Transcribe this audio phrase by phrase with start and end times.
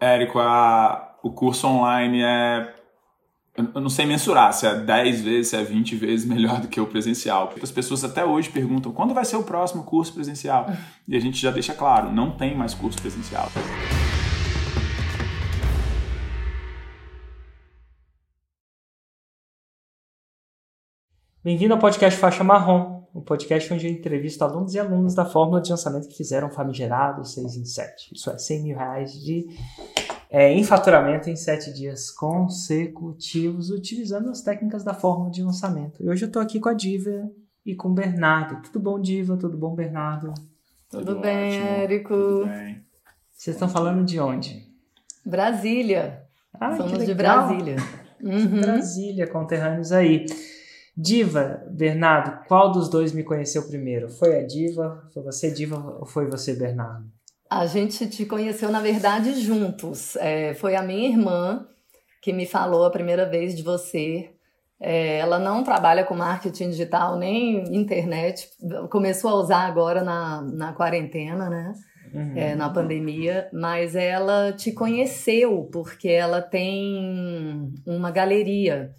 [0.00, 2.74] Érico, a, o curso online é.
[3.56, 6.80] Eu não sei mensurar se é 10 vezes, se é 20 vezes melhor do que
[6.80, 7.52] o presencial.
[7.60, 10.70] As pessoas até hoje perguntam quando vai ser o próximo curso presencial?
[11.08, 13.50] E a gente já deixa claro, não tem mais curso presencial.
[21.48, 25.24] Bem-vindo ao podcast Faixa Marrom, o um podcast onde eu entrevisto alunos e alunos da
[25.24, 28.10] fórmula de lançamento que fizeram famigerado 6 em 7.
[28.14, 29.46] Isso é 100 mil reais de
[30.28, 36.04] é, em faturamento em sete dias consecutivos, utilizando as técnicas da fórmula de lançamento.
[36.04, 37.30] E hoje eu estou aqui com a Diva
[37.64, 38.60] e com o Bernardo.
[38.60, 39.34] Tudo bom, Diva?
[39.38, 40.34] Tudo bom, Bernardo?
[40.90, 41.66] Tudo, Tudo bem, ótimo.
[41.66, 42.14] Érico?
[42.14, 42.84] Tudo bem.
[43.32, 44.70] Vocês estão falando de onde?
[45.24, 46.24] Brasília.
[46.52, 47.76] Ah, Somos de Brasília.
[48.20, 48.60] Uhum.
[48.60, 50.26] Brasília, conterrâneos aí.
[51.00, 54.08] Diva, Bernardo, qual dos dois me conheceu primeiro?
[54.08, 55.08] Foi a Diva?
[55.14, 57.06] Foi você, Diva, ou foi você, Bernardo?
[57.48, 60.16] A gente te conheceu, na verdade, juntos.
[60.16, 61.64] É, foi a minha irmã
[62.20, 64.30] que me falou a primeira vez de você.
[64.80, 68.50] É, ela não trabalha com marketing digital nem internet.
[68.90, 71.74] Começou a usar agora na, na quarentena, né?
[72.12, 72.32] Uhum.
[72.36, 78.94] É, na pandemia, mas ela te conheceu porque ela tem uma galeria.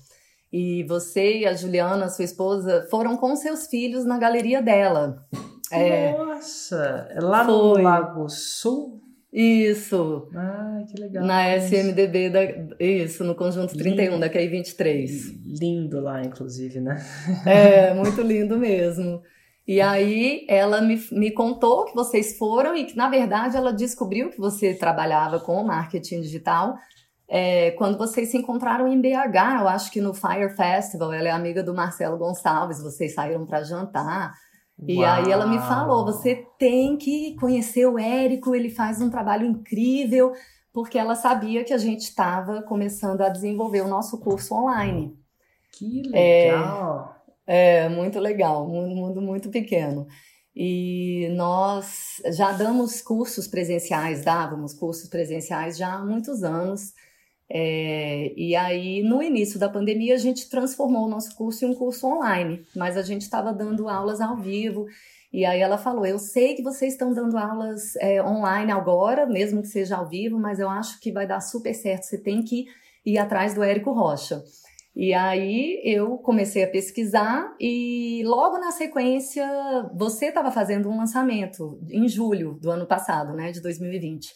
[0.52, 5.26] E você e a Juliana, sua esposa, foram com seus filhos na galeria dela.
[5.72, 9.00] É, Nossa, é lá no Lago Sul?
[9.32, 10.28] Isso.
[10.36, 11.24] Ah, que legal.
[11.24, 12.40] Na SMDB, da,
[12.84, 14.20] isso, no Conjunto 31 lindo.
[14.20, 15.12] da QI 23.
[15.46, 17.06] Lindo lá, inclusive, né?
[17.46, 19.22] É, muito lindo mesmo.
[19.68, 24.32] E aí ela me, me contou que vocês foram e que, na verdade, ela descobriu
[24.32, 26.76] que você trabalhava com marketing digital
[27.32, 31.14] é, quando vocês se encontraram em BH, eu acho que no Fire Festival.
[31.14, 34.34] Ela é amiga do Marcelo Gonçalves, vocês saíram para jantar.
[34.88, 35.14] E Uau.
[35.14, 40.32] aí ela me falou: você tem que conhecer o Érico, ele faz um trabalho incrível,
[40.74, 45.16] porque ela sabia que a gente estava começando a desenvolver o nosso curso online.
[45.72, 47.16] Que legal!
[47.46, 50.08] É, é muito legal, um mundo muito pequeno.
[50.56, 56.92] E nós já damos cursos presenciais, dávamos cursos presenciais já há muitos anos.
[57.52, 61.74] É, e aí, no início da pandemia, a gente transformou o nosso curso em um
[61.74, 64.86] curso online, mas a gente estava dando aulas ao vivo.
[65.34, 69.62] E aí ela falou: Eu sei que vocês estão dando aulas é, online agora, mesmo
[69.62, 72.04] que seja ao vivo, mas eu acho que vai dar super certo.
[72.04, 72.66] Você tem que
[73.06, 74.44] ir atrás do Érico Rocha.
[74.96, 79.48] E aí eu comecei a pesquisar e logo na sequência
[79.96, 84.34] você estava fazendo um lançamento em julho do ano passado, né, de 2020.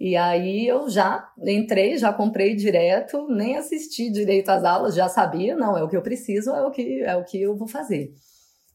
[0.00, 5.54] E aí eu já entrei, já comprei direto, nem assisti direito às aulas, já sabia,
[5.54, 8.14] não, é o que eu preciso, é o que, é o que eu vou fazer.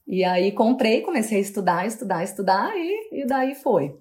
[0.06, 3.98] E aí comprei, comecei a estudar, estudar, estudar e, e daí foi.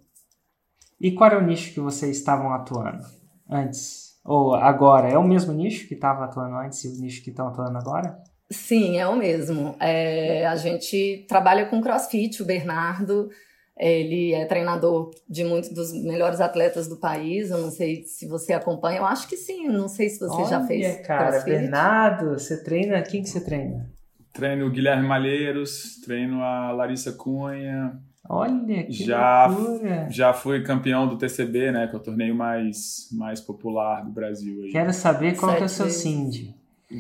[1.01, 3.03] E qual era o nicho que vocês estavam atuando
[3.51, 4.21] antes?
[4.23, 5.09] Ou agora?
[5.09, 8.23] É o mesmo nicho que estava atuando antes e o nicho que estão atuando agora?
[8.51, 9.75] Sim, é o mesmo.
[9.81, 13.31] É, a gente trabalha com crossfit, o Bernardo
[13.77, 17.51] ele é treinador de muitos dos melhores atletas do país.
[17.51, 18.99] Eu não sei se você acompanha.
[18.99, 19.69] Eu acho que sim.
[19.69, 21.07] Não sei se você Olha, já fez.
[21.07, 21.51] cara, crossfit.
[21.51, 23.03] Bernardo, você treina?
[23.03, 23.91] Quem que você treina?
[24.33, 27.99] Treino o Guilherme Malheiros, treino a Larissa Cunha.
[28.29, 30.09] Olha, que já, loucura.
[30.11, 31.87] já fui campeão do TCB, né?
[31.87, 34.63] Que é o torneio mais, mais popular do Brasil.
[34.63, 34.73] Aí.
[34.73, 36.55] Quero saber qual que é o seu Cindy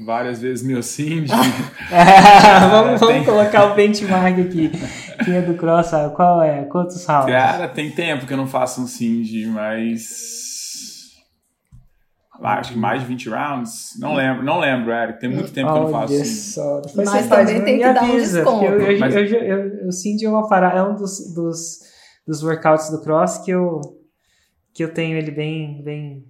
[0.04, 1.30] várias vezes meu Cindy.
[1.92, 3.24] é, vamos, vamos tem...
[3.24, 4.70] colocar o benchmark aqui.
[5.30, 6.64] É do Cross, qual é?
[6.64, 7.32] Quantos rounds?
[7.32, 11.12] Cara, tem tempo que eu não faço um Cindy, mas.
[12.42, 13.90] Acho que mais de 20 rounds.
[13.98, 15.20] Não lembro, não lembro, Eric.
[15.20, 16.12] Tem muito tempo que eu não faço.
[16.86, 18.64] Depois mas também tem que dar um desconto.
[18.64, 19.14] Eu, eu, mas...
[19.14, 21.78] eu, eu, o Cindy é, uma parada, é um dos, dos,
[22.26, 23.80] dos workouts do Cross que eu,
[24.74, 26.24] que eu tenho ele bem, bem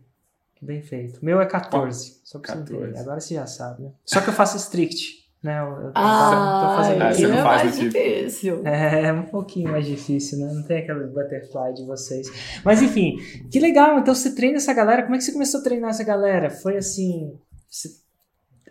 [0.65, 1.21] Bem feito.
[1.21, 2.66] O meu é 14, só pra 14.
[2.66, 2.99] você entender.
[2.99, 3.93] Agora você já sabe, né?
[4.05, 5.24] Só que eu faço strict.
[5.44, 5.60] Né?
[5.60, 8.66] Eu, eu ah, tô fazendo é, você não é faz mais difícil.
[8.66, 10.50] É, um pouquinho mais difícil, né?
[10.50, 12.27] Não tem aquele butterfly de vocês.
[12.65, 13.19] Mas enfim,
[13.53, 13.99] que legal.
[13.99, 15.03] Então você treina essa galera.
[15.03, 16.49] Como é que você começou a treinar essa galera?
[16.49, 17.38] Foi assim.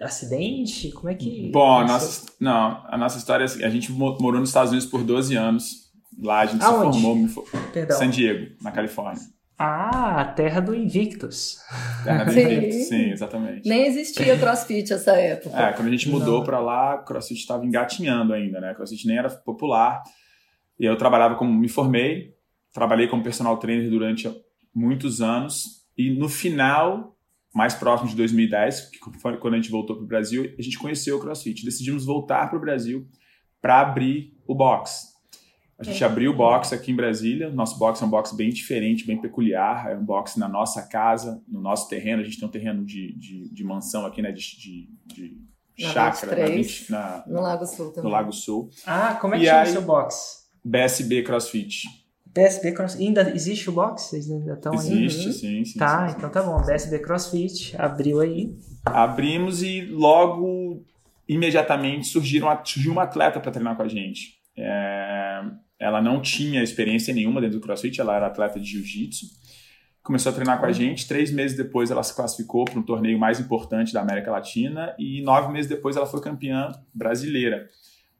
[0.01, 0.91] Acidente?
[0.93, 1.51] Como é que.
[1.51, 4.89] Bom, a nossa, não, a nossa história é assim: a gente morou nos Estados Unidos
[4.89, 5.91] por 12 anos.
[6.19, 6.97] Lá a gente Aonde?
[6.97, 7.45] se formou.
[7.71, 7.97] Perdão.
[7.99, 9.21] San Diego, na Califórnia.
[9.65, 11.57] Ah, a terra do Invictus.
[12.03, 12.41] Terra do sim.
[12.41, 13.69] Invictus, sim, exatamente.
[13.69, 15.57] Nem existia CrossFit nessa época.
[15.57, 18.73] É, quando a gente mudou para lá, CrossFit estava engatinhando ainda, né?
[18.73, 20.03] CrossFit nem era popular.
[20.77, 22.33] E eu trabalhava como me formei,
[22.73, 24.29] trabalhei como personal trainer durante
[24.75, 27.15] muitos anos e no final,
[27.55, 30.77] mais próximo de 2010, que foi quando a gente voltou para o Brasil, a gente
[30.77, 31.63] conheceu o CrossFit.
[31.63, 33.07] Decidimos voltar para o Brasil
[33.61, 35.12] para abrir o box.
[35.89, 37.49] A gente abriu o box aqui em Brasília.
[37.49, 39.91] Nosso box é um box bem diferente, bem peculiar.
[39.91, 42.21] É um box na nossa casa, no nosso terreno.
[42.21, 44.31] A gente tem um terreno de, de, de mansão aqui, né?
[44.31, 45.37] De, de, de
[45.79, 48.03] Na chácara, na 23, 20 na- No Lago Sul também.
[48.03, 48.69] no Lago Sul.
[48.85, 50.43] Ah, como é que E chama aí- o seu box?
[50.63, 51.83] BSB CrossFit.
[52.25, 53.03] BSB CrossFit.
[53.05, 54.03] Ainda existe o box?
[54.03, 55.05] Vocês ainda estão aí?
[55.05, 55.33] Existe, Uhum.
[55.33, 55.77] sim, sim.
[55.77, 56.17] Tá, sim, sim.
[56.17, 56.63] então tá bom.
[56.65, 58.55] BSB CrossFit abriu aí.
[58.85, 60.83] Abrimos e logo,
[61.27, 64.35] imediatamente, surgiram, surgiu uma atleta para treinar com a gente.
[64.55, 65.02] É,
[65.79, 69.27] ela não tinha experiência nenhuma dentro do CrossFit, ela era atleta de jiu-jitsu.
[70.01, 71.07] Começou a treinar com a gente.
[71.07, 74.93] Três meses depois, ela se classificou para um torneio mais importante da América Latina.
[74.99, 77.69] E nove meses depois, ela foi campeã brasileira.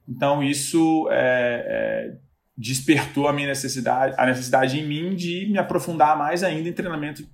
[0.08, 2.18] Então, isso é, é,
[2.58, 7.28] despertou a minha necessidade, a necessidade em mim de me aprofundar mais ainda em treinamento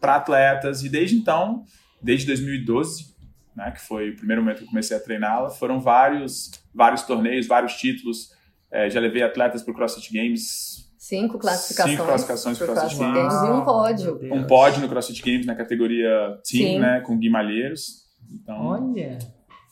[0.00, 0.82] para atletas.
[0.82, 1.64] E desde então,
[2.02, 3.14] desde 2012,
[3.54, 7.46] né, que foi o primeiro momento que eu comecei a treiná-la, foram vários, vários torneios,
[7.46, 8.30] vários títulos.
[8.72, 11.96] É, já levei atletas para o CrossFit Games, Cinco classificações.
[11.96, 13.34] Cinco classificações pro pro CrossFit CrossFit Games.
[13.34, 14.20] Games e um pódio.
[14.32, 16.78] Um pódio no CrossFit Games na categoria Team, Sim.
[16.78, 18.04] né, com Gui Malheiros.
[18.30, 19.18] Então, Olha.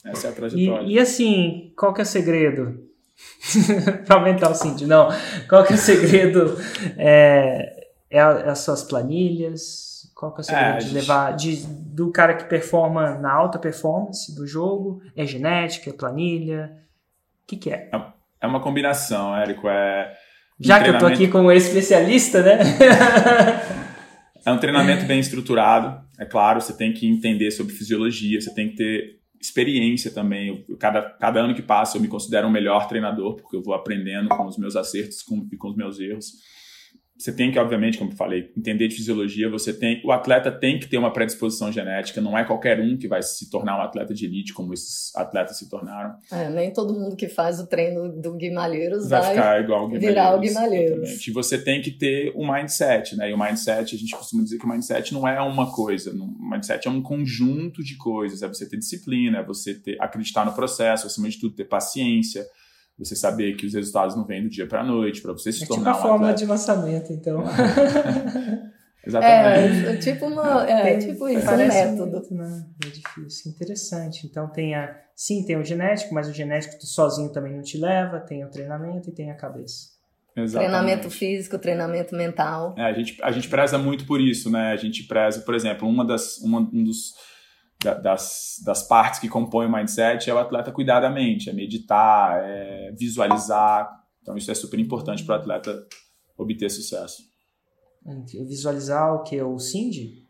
[0.04, 0.86] essa é a trajetória.
[0.86, 2.82] E, e assim, qual que é o segredo?
[4.06, 5.08] pra aumentar o síndio, não.
[5.48, 6.56] Qual que é o segredo?
[6.96, 10.10] É, é, a- é as suas planilhas?
[10.14, 13.32] Qual que é o segredo É, de gente- levar de, do cara que performa na
[13.32, 15.02] alta performance do jogo?
[15.14, 16.72] É genética, é planilha?
[17.44, 17.90] O que, que é?
[18.40, 19.68] É uma combinação, Érico.
[19.68, 20.12] É,
[20.60, 22.58] um Já que eu tô aqui como especialista, né?
[24.46, 28.70] É um treinamento bem estruturado, é claro, você tem que entender sobre fisiologia, você tem
[28.70, 30.64] que ter experiência também.
[30.68, 33.74] Eu- cada, cada ano que passa eu me considero um melhor treinador, porque eu vou
[33.74, 36.32] aprendendo com os meus acertos com- e com os meus erros.
[37.18, 39.50] Você tem que, obviamente, como eu falei, entender de fisiologia.
[39.50, 42.20] Você tem, o atleta tem que ter uma predisposição genética.
[42.20, 45.58] Não é qualquer um que vai se tornar um atleta de elite, como esses atletas
[45.58, 46.14] se tornaram.
[46.30, 49.34] É, nem todo mundo que faz o treino do Guimalheiros vai vai.
[49.34, 50.14] ficar igual o Guimalheiros.
[50.14, 50.98] virar o Guimalheiros.
[50.98, 51.30] Exatamente.
[51.30, 53.28] E você tem que ter um mindset, né?
[53.28, 56.50] E o mindset, a gente costuma dizer que o mindset não é uma coisa, o
[56.50, 58.42] mindset é um conjunto de coisas.
[58.42, 62.46] É você ter disciplina, é você ter, acreditar no processo, acima de tudo, ter paciência,
[62.98, 65.58] você saber que os resultados não vêm do dia para a noite, para você se
[65.58, 66.38] É tipo tornar a um fórmula atleta.
[66.38, 67.44] de lançamento, então.
[69.06, 69.86] Exatamente.
[69.86, 70.64] É, tipo uma.
[70.68, 72.10] É, Tem- tipo isso, um parece método.
[72.12, 72.66] muito, né?
[72.84, 74.26] É difícil, interessante.
[74.26, 74.94] Então tem a.
[75.14, 78.50] Sim, tem o genético, mas o genético tu sozinho também não te leva, tem o
[78.50, 79.96] treinamento e tem a cabeça.
[80.36, 80.70] Exatamente.
[80.70, 82.74] Treinamento físico, treinamento mental.
[82.76, 84.72] É, a, gente, a gente preza muito por isso, né?
[84.72, 87.14] A gente preza, por exemplo, uma das, uma, um dos,
[87.82, 91.52] da- das, das partes que compõem o mindset é o atleta cuidar da mente, é
[91.52, 93.88] meditar, é visualizar.
[94.22, 95.86] Então, isso é super importante para o atleta
[96.36, 97.22] obter sucesso.
[98.48, 99.40] Visualizar o que?
[99.42, 100.26] O Cindy?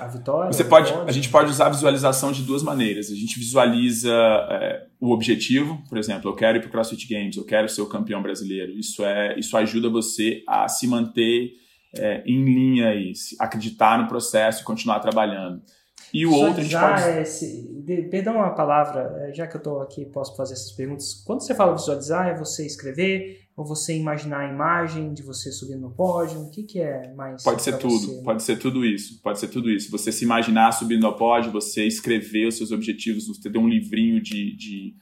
[0.00, 0.52] A vitória?
[0.52, 3.08] Você pode, a gente pode usar a visualização de duas maneiras.
[3.08, 7.36] A gente visualiza é, o objetivo, por exemplo, eu quero ir para o CrossFit Games,
[7.36, 8.72] eu quero ser o campeão brasileiro.
[8.72, 11.52] Isso é, isso ajuda você a se manter
[11.96, 15.62] é, em linha e acreditar no processo e continuar trabalhando.
[16.12, 19.46] E o outro a gente Visualizar pode é se- de- perdão a palavra, é, já
[19.46, 21.14] que eu estou aqui posso fazer essas perguntas.
[21.24, 25.80] Quando você fala visualizar, é você escrever ou você imaginar a imagem de você subindo
[25.82, 26.40] no pódio?
[26.40, 28.22] O que, que é mais Pode ser tudo, você?
[28.22, 29.90] pode ser tudo isso, pode ser tudo isso.
[29.90, 34.20] Você se imaginar subindo ao pódio, você escrever os seus objetivos, você ter um livrinho
[34.22, 34.94] de, de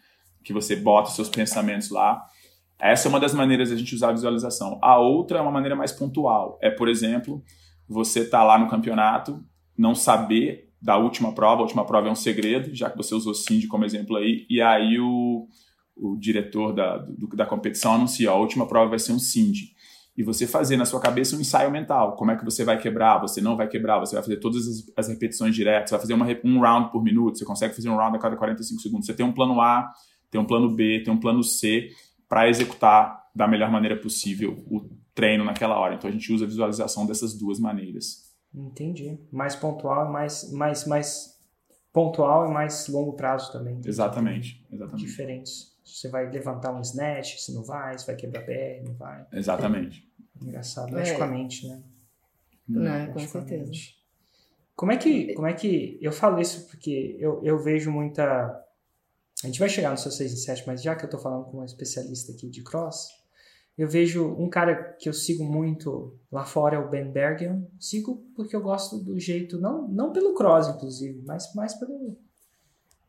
[0.44, 2.22] que você bota os seus pensamentos lá.
[2.80, 4.78] Essa é uma das maneiras de a gente usar a visualização.
[4.82, 6.58] A outra é uma maneira mais pontual.
[6.62, 7.42] É, por exemplo,
[7.88, 9.42] você tá lá no campeonato,
[9.76, 13.34] não saber da última prova, a última prova é um segredo, já que você usou
[13.34, 15.48] Cindy como exemplo aí, e aí o,
[15.96, 19.76] o diretor da, do- da competição anuncia, a última prova vai ser um Cindy
[20.16, 22.16] e você fazer na sua cabeça um ensaio mental.
[22.16, 24.92] Como é que você vai quebrar, você não vai quebrar, você vai fazer todas as,
[24.96, 28.16] as repetições diretas, vai fazer uma, um round por minuto, você consegue fazer um round
[28.16, 29.06] a cada 45 segundos.
[29.06, 29.88] Você tem um plano A,
[30.28, 31.90] tem um plano B, tem um plano C
[32.28, 35.94] para executar da melhor maneira possível o treino naquela hora.
[35.94, 38.27] Então a gente usa a visualização dessas duas maneiras.
[38.66, 39.18] Entendi.
[39.30, 41.38] Mais pontual, mais, mais, mais
[41.92, 43.80] pontual e mais longo prazo também.
[43.84, 45.06] Exatamente, exatamente.
[45.06, 45.76] Diferentes.
[45.84, 49.26] Você vai levantar um snatch, se não vai, você vai quebrar perna, não vai.
[49.32, 50.06] Exatamente.
[50.40, 51.14] Engraçado, É.
[51.14, 51.82] com a mente, né?
[52.68, 53.72] Né, com Mexe a certeza.
[54.76, 58.64] Como é que, como é que eu falo isso porque eu, eu vejo muita
[59.42, 61.44] a gente vai chegar no seu 6 e 7, mas já que eu tô falando
[61.44, 63.08] com uma especialista aqui de cross,
[63.78, 67.64] eu vejo um cara que eu sigo muito lá fora é o Ben Bergen.
[67.78, 72.18] Sigo porque eu gosto do jeito, não, não pelo cross, inclusive, mas mais pelo.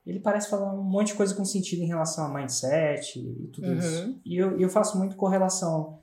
[0.05, 3.73] Ele parece falar um monte de coisa com sentido em relação a mindset e tudo
[3.73, 4.05] isso.
[4.05, 4.21] Uhum.
[4.23, 5.99] E eu, eu faço muito correlação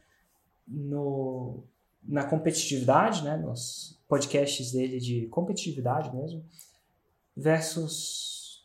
[0.67, 1.63] no,
[2.03, 6.45] na competitividade, né, nos podcasts dele de competitividade mesmo,
[7.37, 8.65] versus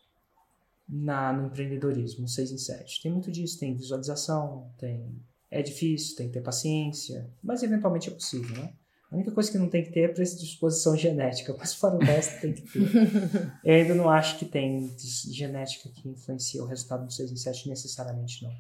[0.89, 3.03] na, no empreendedorismo, 6 em 7.
[3.03, 8.13] Tem muito disso, tem visualização, tem É difícil, tem que ter paciência, mas eventualmente é
[8.13, 8.73] possível, né?
[9.11, 12.39] A única coisa que não tem que ter é predisposição genética, mas fora o resto
[12.39, 12.79] tem que ter.
[13.61, 17.67] Eu ainda não acho que tem genética que influencia o resultado do 6 em 7
[17.67, 18.51] necessariamente, não.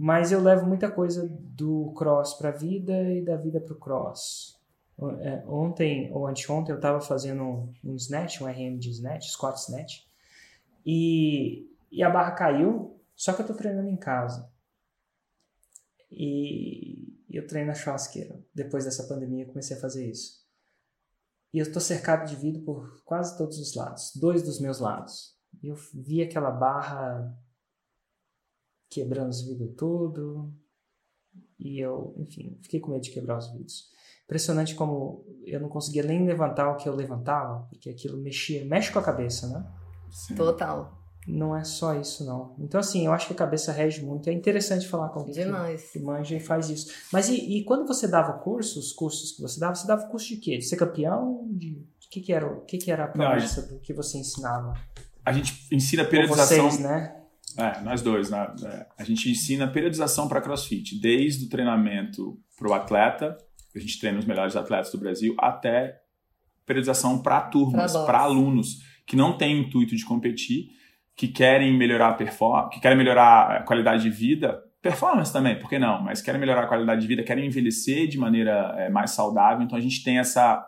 [0.00, 3.76] Mas eu levo muita coisa do cross para a vida e da vida para o
[3.76, 4.56] cross.
[5.20, 9.56] É, ontem ou anteontem eu estava fazendo um, um snatch, um RM de snatch, squat
[9.58, 10.02] snatch,
[10.86, 14.48] e, e a barra caiu, só que eu estou treinando em casa.
[16.10, 18.42] E eu treino na churrasqueira.
[18.54, 20.46] Depois dessa pandemia, comecei a fazer isso.
[21.52, 25.36] E eu estou cercado de vidro por quase todos os lados, dois dos meus lados.
[25.62, 27.36] E eu vi aquela barra
[28.90, 30.52] quebrando os vidros tudo.
[31.58, 33.90] E eu, enfim, fiquei com medo de quebrar os vidros.
[34.24, 38.92] Impressionante como eu não conseguia nem levantar o que eu levantava, porque aquilo mexia, mexe
[38.92, 39.66] com a cabeça, né?
[40.10, 40.34] Sim.
[40.34, 40.97] Total
[41.28, 42.56] não é só isso, não.
[42.58, 44.30] Então, assim, eu acho que a cabeça rege muito.
[44.30, 45.90] É interessante falar com alguém Demais.
[45.90, 46.90] que, manja e faz isso.
[47.12, 50.28] Mas e, e, quando você dava cursos, os cursos que você dava, você dava curso
[50.28, 50.56] de quê?
[50.56, 51.46] De ser campeão?
[51.50, 54.72] De o que, que era, o que, que era a promessa do que você ensinava?
[55.22, 56.70] A gente ensina periodização.
[56.70, 57.14] Vocês, né?
[57.58, 58.54] É, nós dois, né?
[58.64, 63.36] É, a gente ensina periodização para CrossFit, desde o treinamento para o atleta,
[63.76, 66.00] a gente treina os melhores atletas do Brasil, até
[66.64, 70.68] periodização para turmas, para alunos que não têm intuito de competir,
[71.18, 75.68] que querem melhorar a performance, que querem melhorar a qualidade de vida, performance também, por
[75.68, 76.00] que não?
[76.00, 79.64] Mas querem melhorar a qualidade de vida, querem envelhecer de maneira é, mais saudável.
[79.64, 80.64] Então a gente tem essa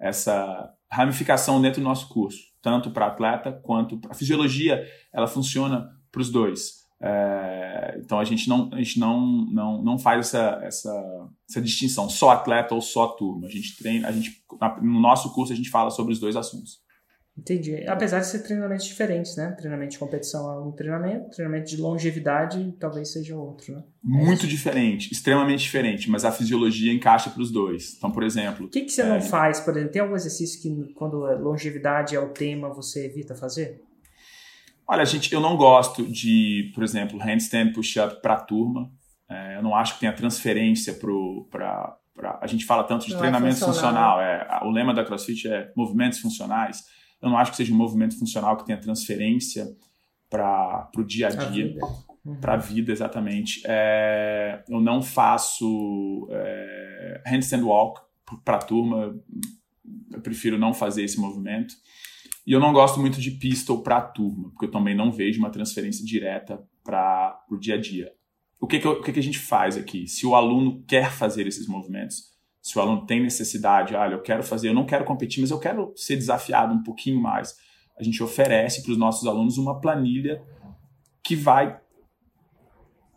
[0.00, 4.84] essa ramificação dentro do nosso curso, tanto para atleta quanto para fisiologia.
[5.14, 6.82] Ela funciona para os dois.
[7.00, 12.10] É, então a gente não a gente não não, não faz essa, essa, essa distinção
[12.10, 13.46] só atleta ou só turma.
[13.46, 14.42] A gente treina, a gente
[14.82, 16.82] no nosso curso a gente fala sobre os dois assuntos.
[17.36, 17.86] Entendi.
[17.88, 19.52] Apesar de ser treinamentos diferentes, né?
[19.52, 23.82] Treinamento de competição é um treinamento, treinamento de longevidade talvez seja outro, né?
[24.02, 27.94] Muito é diferente, extremamente diferente, mas a fisiologia encaixa para os dois.
[27.96, 28.66] Então, por exemplo.
[28.66, 29.08] O que, que você é...
[29.08, 29.92] não faz, por exemplo?
[29.92, 33.80] Tem algum exercício que, quando longevidade é o tema, você evita fazer?
[34.86, 38.90] Olha, gente, eu não gosto de, por exemplo, handstand push-up para turma.
[39.30, 41.96] É, eu não acho que tenha transferência para.
[42.42, 44.18] A gente fala tanto de não é treinamento é funcional.
[44.18, 44.20] funcional.
[44.20, 46.82] É, o lema da CrossFit é movimentos funcionais
[47.22, 49.66] eu não acho que seja um movimento funcional que tenha transferência
[50.28, 51.76] para o dia a dia,
[52.40, 52.62] para a uhum.
[52.62, 53.62] vida, exatamente.
[53.64, 58.00] É, eu não faço é, handstand walk
[58.44, 59.14] para a turma,
[60.10, 61.74] eu prefiro não fazer esse movimento.
[62.44, 65.38] E eu não gosto muito de pistol para a turma, porque eu também não vejo
[65.38, 68.12] uma transferência direta para o dia a dia.
[68.60, 70.08] O que, que, eu, o que, que a gente faz aqui?
[70.08, 72.31] Se o aluno quer fazer esses movimentos,
[72.62, 75.58] se o aluno tem necessidade, olha, eu quero fazer, eu não quero competir, mas eu
[75.58, 77.56] quero ser desafiado um pouquinho mais.
[77.98, 80.40] A gente oferece para os nossos alunos uma planilha
[81.24, 81.78] que vai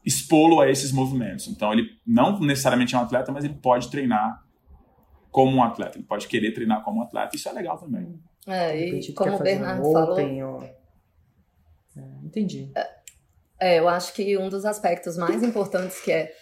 [0.04, 1.48] expô-lo a esses movimentos.
[1.48, 4.44] Então, ele não necessariamente é um atleta, mas ele pode treinar
[5.30, 5.98] como um atleta.
[5.98, 7.36] Ele pode querer treinar como um atleta.
[7.36, 8.20] Isso é legal também.
[8.48, 10.18] É, e como o Bernardo um falou...
[10.20, 10.64] Ou...
[10.64, 10.76] É,
[12.24, 12.72] entendi.
[12.76, 12.88] É,
[13.60, 16.34] é, eu acho que um dos aspectos mais importantes que é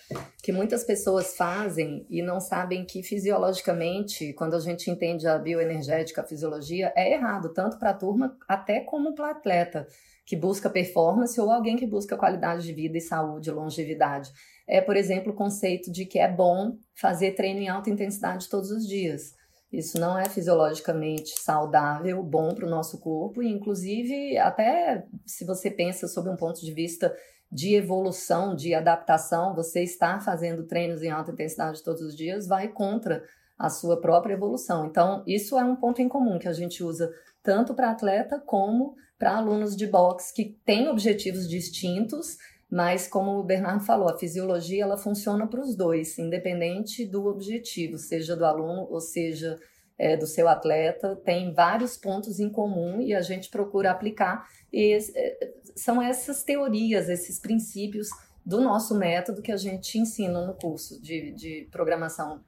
[0.42, 6.22] que muitas pessoas fazem e não sabem que fisiologicamente, quando a gente entende a bioenergética,
[6.22, 9.88] a fisiologia, é errado, tanto para a turma até como para o atleta
[10.26, 14.32] que busca performance ou alguém que busca qualidade de vida e saúde, longevidade.
[14.68, 18.72] É, por exemplo, o conceito de que é bom fazer treino em alta intensidade todos
[18.72, 19.34] os dias.
[19.74, 25.72] Isso não é fisiologicamente saudável, bom para o nosso corpo, e inclusive, até se você
[25.72, 27.12] pensa sob um ponto de vista
[27.52, 32.68] de evolução, de adaptação, você estar fazendo treinos em alta intensidade todos os dias vai
[32.68, 33.24] contra
[33.58, 34.86] a sua própria evolução.
[34.86, 37.12] Então, isso é um ponto em comum que a gente usa
[37.42, 42.38] tanto para atleta como para alunos de boxe que têm objetivos distintos
[42.74, 48.00] mas, como o Bernardo falou, a fisiologia ela funciona para os dois, independente do objetivo,
[48.00, 49.60] seja do aluno ou seja
[49.96, 54.50] é, do seu atleta, tem vários pontos em comum e a gente procura aplicar.
[54.74, 58.10] E é, são essas teorias, esses princípios
[58.44, 62.44] do nosso método que a gente ensina no curso de, de programação.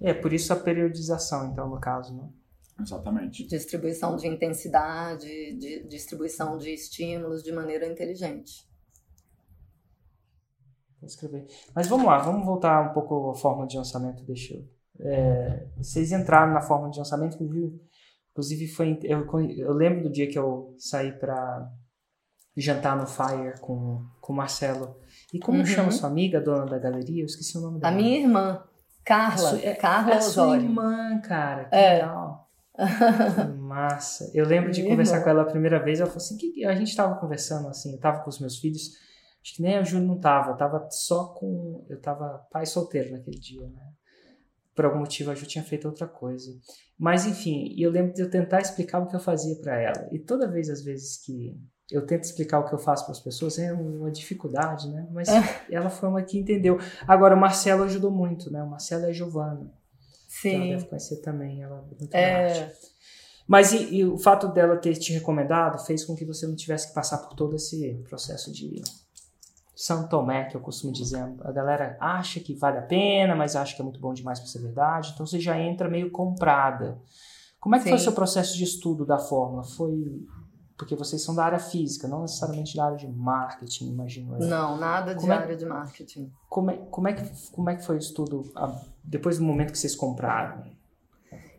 [0.00, 2.28] É, por isso a periodização, então, no caso, né?
[2.82, 3.46] Exatamente.
[3.46, 8.73] Distribuição de intensidade, de distribuição de estímulos de maneira inteligente
[11.06, 11.46] escrever.
[11.74, 14.64] Mas vamos lá, vamos voltar um pouco à forma de lançamento, deixa eu.
[15.00, 17.80] É, vocês entraram na forma de lançamento, inclusive,
[18.32, 21.70] inclusive foi, eu, eu lembro do dia que eu saí para
[22.56, 24.96] jantar no Fire com, com o Marcelo.
[25.32, 25.66] E como uhum.
[25.66, 27.22] chama sua amiga, dona da galeria?
[27.22, 27.92] Eu esqueci o nome dela.
[27.92, 28.62] A minha irmã,
[29.04, 29.58] Carla.
[29.60, 31.64] É, Carla a sua irmã, cara.
[31.64, 31.94] Que é.
[31.94, 32.44] legal.
[33.58, 34.30] massa.
[34.34, 35.24] Eu lembro de conversar irmã.
[35.24, 36.00] com ela a primeira vez.
[36.00, 38.92] Ela falou assim: que a gente estava conversando assim, eu estava com os meus filhos
[39.44, 41.84] Acho que nem a Júlia não tava, eu tava só com.
[41.86, 43.92] Eu tava pai solteiro naquele dia, né?
[44.74, 46.50] Por algum motivo a Ju tinha feito outra coisa.
[46.98, 50.08] Mas enfim, eu lembro de eu tentar explicar o que eu fazia para ela.
[50.10, 51.54] E toda vez, às vezes, que
[51.90, 55.06] eu tento explicar o que eu faço para as pessoas, é uma dificuldade, né?
[55.12, 55.66] Mas é.
[55.70, 56.78] ela foi uma que entendeu.
[57.06, 58.62] Agora, o Marcelo ajudou muito, né?
[58.62, 59.70] O Marcelo é a Giovana.
[60.26, 60.54] Sim.
[60.54, 62.72] ela deve conhecer também, ela é muito é.
[63.46, 66.88] Mas e, e, o fato dela ter te recomendado fez com que você não tivesse
[66.88, 68.82] que passar por todo esse processo de
[69.84, 71.22] São Tomé, que eu costumo dizer.
[71.42, 74.48] A galera acha que vale a pena, mas acha que é muito bom demais para
[74.48, 75.10] ser verdade.
[75.12, 76.98] Então você já entra meio comprada.
[77.60, 77.90] Como é que Sim.
[77.90, 79.62] foi o seu processo de estudo da fórmula?
[79.62, 80.24] Foi
[80.74, 84.48] porque vocês são da área física, não necessariamente da área de marketing, imagino eu.
[84.48, 86.32] Não, nada de como é área de marketing.
[86.48, 88.42] Como é, como, é que, como é que foi o estudo
[89.04, 90.64] depois do momento que vocês compraram?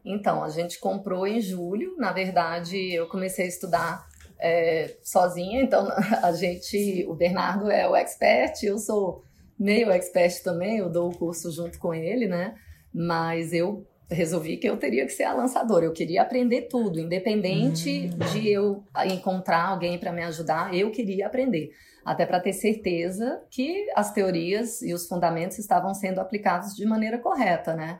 [0.03, 1.95] Então, a gente comprou em julho.
[1.99, 4.07] Na verdade, eu comecei a estudar
[4.39, 5.61] é, sozinha.
[5.61, 5.87] Então,
[6.21, 9.23] a gente, o Bernardo é o expert, eu sou
[9.59, 10.77] meio expert também.
[10.77, 12.55] Eu dou o curso junto com ele, né?
[12.93, 15.85] Mas eu resolvi que eu teria que ser a lançadora.
[15.85, 18.31] Eu queria aprender tudo, independente uhum.
[18.31, 21.71] de eu encontrar alguém para me ajudar, eu queria aprender.
[22.03, 27.17] Até para ter certeza que as teorias e os fundamentos estavam sendo aplicados de maneira
[27.17, 27.99] correta, né?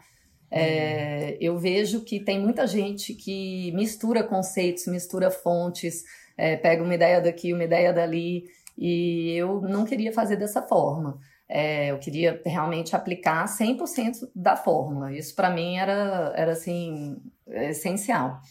[0.52, 1.38] É, uhum.
[1.42, 6.04] eu vejo que tem muita gente que mistura conceitos, mistura fontes,
[6.38, 8.46] é, pega uma ideia daqui, uma ideia dali,
[8.78, 11.20] e eu não queria fazer dessa forma.
[11.48, 15.14] É, eu queria realmente aplicar 100% da fórmula.
[15.14, 18.42] Isso para mim era, era assim, essencial.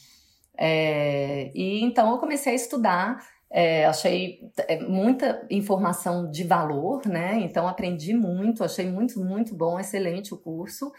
[0.57, 3.19] É, e então eu comecei a estudar,
[3.51, 7.41] é, achei é, muita informação de valor, né?
[7.41, 10.93] Então aprendi muito, achei muito, muito bom, excelente o curso.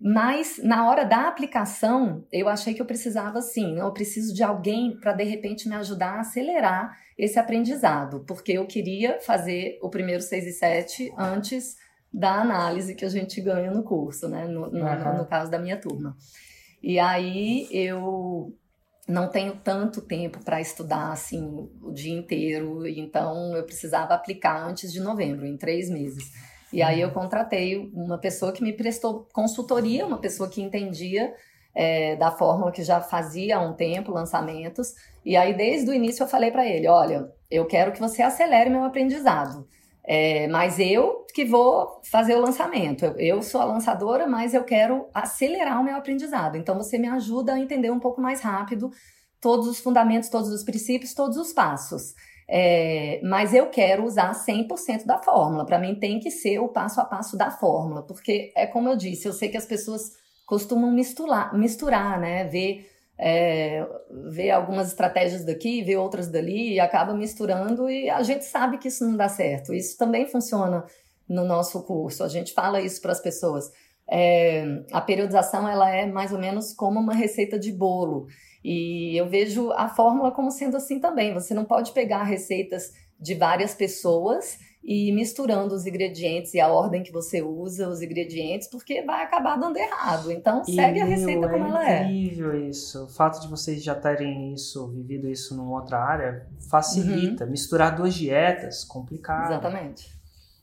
[0.00, 4.98] Mas na hora da aplicação, eu achei que eu precisava sim, eu preciso de alguém
[4.98, 10.22] para de repente me ajudar a acelerar esse aprendizado, porque eu queria fazer o primeiro
[10.22, 11.76] 6 e 7 antes
[12.12, 14.46] da análise que a gente ganha no curso, né?
[14.46, 15.18] No, no, uhum.
[15.18, 16.16] no caso da minha turma.
[16.82, 18.54] E aí eu
[19.08, 24.92] não tenho tanto tempo para estudar assim o dia inteiro, então eu precisava aplicar antes
[24.92, 26.30] de novembro, em três meses.
[26.74, 31.32] E aí eu contratei uma pessoa que me prestou consultoria, uma pessoa que entendia
[31.72, 34.92] é, da fórmula que já fazia há um tempo lançamentos.
[35.24, 38.68] E aí, desde o início, eu falei para ele: olha, eu quero que você acelere
[38.68, 39.68] meu aprendizado.
[40.04, 43.04] É, mas eu que vou fazer o lançamento.
[43.04, 46.56] Eu, eu, sou a lançadora, mas eu quero acelerar o meu aprendizado.
[46.56, 48.90] Então, você me ajuda a entender um pouco mais rápido
[49.40, 52.14] todos os fundamentos, todos os princípios, todos os passos.
[52.48, 55.64] É, mas eu quero usar 100% da fórmula.
[55.64, 58.96] Para mim, tem que ser o passo a passo da fórmula, porque é como eu
[58.96, 60.12] disse, eu sei que as pessoas
[60.46, 62.44] costumam misturar, misturar né?
[62.44, 62.86] Ver,
[63.18, 63.86] é,
[64.28, 68.88] ver algumas estratégias daqui, ver outras dali, e acaba misturando, e a gente sabe que
[68.88, 69.72] isso não dá certo.
[69.72, 70.84] Isso também funciona
[71.28, 73.70] no nosso curso, a gente fala isso para as pessoas.
[74.06, 78.26] É, a periodização ela é mais ou menos como uma receita de bolo.
[78.64, 81.34] E eu vejo a fórmula como sendo assim também.
[81.34, 87.02] Você não pode pegar receitas de várias pessoas e misturando os ingredientes e a ordem
[87.02, 90.30] que você usa os ingredientes, porque vai acabar dando errado.
[90.30, 92.02] Então, segue a receita como é ela é.
[92.02, 93.04] É incrível isso.
[93.04, 97.44] O fato de vocês já terem isso, vivido isso numa outra área, facilita.
[97.44, 97.50] Uhum.
[97.50, 99.52] Misturar duas dietas, complicado.
[99.52, 100.10] Exatamente.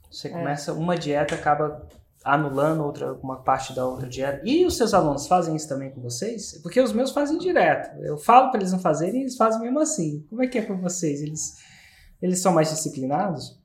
[0.10, 0.74] Você começa, é.
[0.74, 1.88] uma dieta acaba
[2.24, 4.42] anulando outra, uma parte da outra dieta.
[4.46, 6.60] E os seus alunos fazem isso também com vocês?
[6.62, 7.98] Porque os meus fazem direto.
[8.02, 10.26] Eu falo para eles não fazerem e eles fazem mesmo assim.
[10.30, 11.22] Como é que é com vocês?
[11.22, 11.58] Eles,
[12.22, 13.60] eles são mais disciplinados?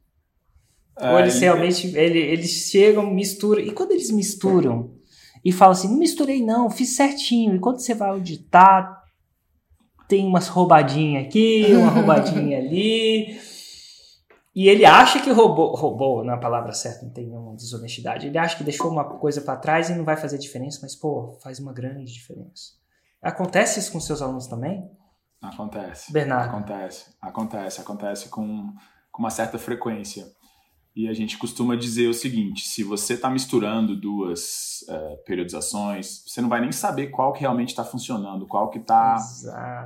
[0.99, 3.61] É, Ou eles realmente ele, eles chegam, misturam.
[3.61, 4.95] E quando eles misturam
[5.45, 7.55] e falam assim, não misturei não, fiz certinho.
[7.55, 9.03] E quando você vai auditar,
[10.09, 13.39] tem umas roubadinhas aqui, uma roubadinha ali.
[14.57, 18.27] E ele acha que roubou, roubou na palavra certa, não tem nenhuma desonestidade.
[18.27, 21.39] Ele acha que deixou uma coisa para trás e não vai fazer diferença, mas, pô,
[21.43, 22.73] faz uma grande diferença.
[23.21, 24.91] Acontece isso com seus alunos também?
[25.43, 26.11] Acontece.
[26.11, 26.57] Bernardo.
[26.57, 28.73] Acontece, acontece, acontece com,
[29.13, 30.27] com uma certa frequência.
[30.97, 36.41] E a gente costuma dizer o seguinte: se você está misturando duas uh, periodizações, você
[36.41, 39.19] não vai nem saber qual que realmente está funcionando, qual que está,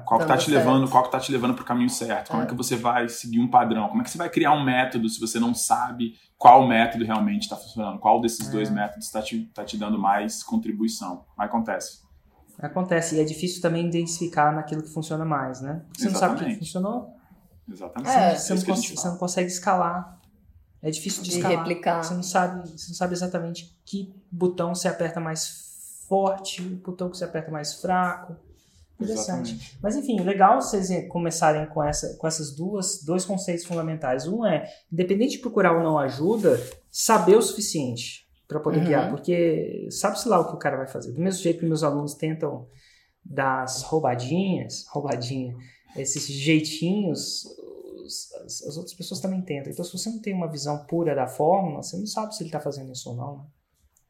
[0.06, 2.28] qual que tá te levando, qual que tá te levando para o caminho certo.
[2.28, 2.44] Como é.
[2.44, 3.88] é que você vai seguir um padrão?
[3.88, 7.42] Como é que você vai criar um método se você não sabe qual método realmente
[7.42, 7.98] está funcionando?
[7.98, 8.52] Qual desses é.
[8.52, 11.24] dois métodos está te, tá te dando mais contribuição?
[11.36, 12.02] Acontece.
[12.56, 15.82] Acontece e é difícil também identificar naquilo que funciona mais, né?
[15.96, 16.12] Você Exatamente.
[16.12, 17.16] não sabe o que funcionou.
[17.68, 18.16] Exatamente.
[18.16, 20.19] É, você, não, você não consegue escalar
[20.82, 21.58] é difícil de, de escalar.
[21.58, 22.02] replicar.
[22.02, 27.10] Você não sabe, você não sabe exatamente que botão você aperta mais forte, o botão
[27.10, 28.34] que você aperta mais fraco.
[29.00, 29.52] Interessante.
[29.52, 29.78] Exatamente.
[29.82, 34.26] Mas enfim, legal vocês começarem com, essa, com essas duas dois conceitos fundamentais.
[34.26, 38.84] Um é, independente de procurar ou não ajuda, saber o suficiente para poder Uhum.
[38.84, 41.12] guiar, porque sabe-se lá o que o cara vai fazer.
[41.12, 42.66] Do mesmo jeito que meus alunos tentam
[43.24, 45.56] dar as roubadinhas, roubadinha,
[45.96, 47.44] esses jeitinhos,
[48.04, 49.72] os- as, as outras pessoas também tentam.
[49.72, 52.48] Então, se você não tem uma visão pura da fórmula, você não sabe se ele
[52.48, 53.36] está fazendo isso ou não.
[53.38, 53.44] Né?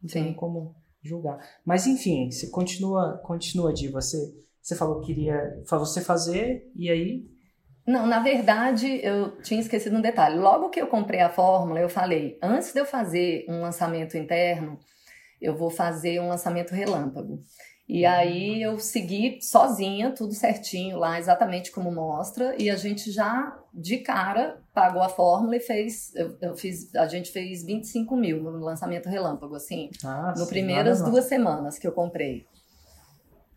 [0.03, 0.35] Não tem Sim.
[0.35, 1.39] como julgar.
[1.65, 4.17] Mas enfim, você continua, continua de você,
[4.61, 7.27] você falou que queria você fazer e aí
[7.87, 10.39] Não, na verdade, eu tinha esquecido um detalhe.
[10.39, 14.79] Logo que eu comprei a fórmula, eu falei, antes de eu fazer um lançamento interno,
[15.41, 17.43] eu vou fazer um lançamento relâmpago.
[17.89, 23.59] E aí eu segui sozinha, tudo certinho lá, exatamente como mostra, e a gente já,
[23.73, 28.43] de cara, pagou a fórmula e fez, eu, eu fiz, a gente fez 25 mil
[28.43, 32.47] no lançamento relâmpago, assim, ah, no sim, primeiras duas semanas que eu comprei.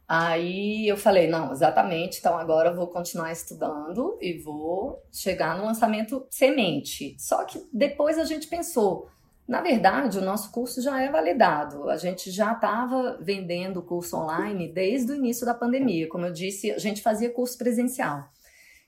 [0.07, 5.65] Aí eu falei, não, exatamente, então agora eu vou continuar estudando e vou chegar no
[5.65, 7.15] lançamento semente.
[7.17, 9.07] Só que depois a gente pensou,
[9.47, 11.89] na verdade, o nosso curso já é validado.
[11.89, 16.07] A gente já estava vendendo o curso online desde o início da pandemia.
[16.07, 18.29] Como eu disse, a gente fazia curso presencial.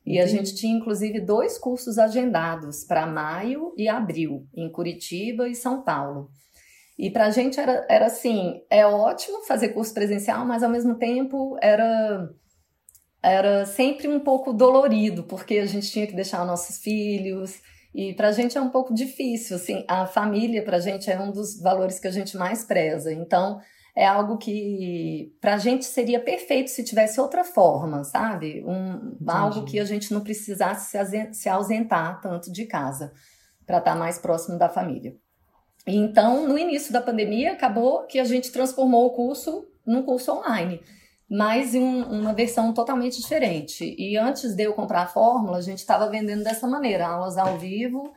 [0.05, 5.55] E a gente tinha, inclusive, dois cursos agendados para maio e abril, em Curitiba e
[5.55, 6.29] São Paulo.
[6.97, 10.95] E para a gente era, era assim, é ótimo fazer curso presencial, mas ao mesmo
[10.95, 12.29] tempo era
[13.21, 17.59] era sempre um pouco dolorido, porque a gente tinha que deixar os nossos filhos,
[17.91, 21.19] e para a gente é um pouco difícil, assim, a família para a gente é
[21.19, 23.59] um dos valores que a gente mais preza, então
[23.95, 28.63] é algo que para a gente seria perfeito se tivesse outra forma, sabe?
[28.65, 30.97] Um, algo que a gente não precisasse
[31.31, 33.13] se ausentar tanto de casa,
[33.65, 35.15] para estar mais próximo da família.
[35.87, 40.31] E Então, no início da pandemia, acabou que a gente transformou o curso num curso
[40.33, 40.81] online,
[41.29, 43.95] mas em um- uma versão totalmente diferente.
[43.97, 47.57] E antes de eu comprar a fórmula, a gente estava vendendo dessa maneira, aulas ao
[47.57, 48.11] vivo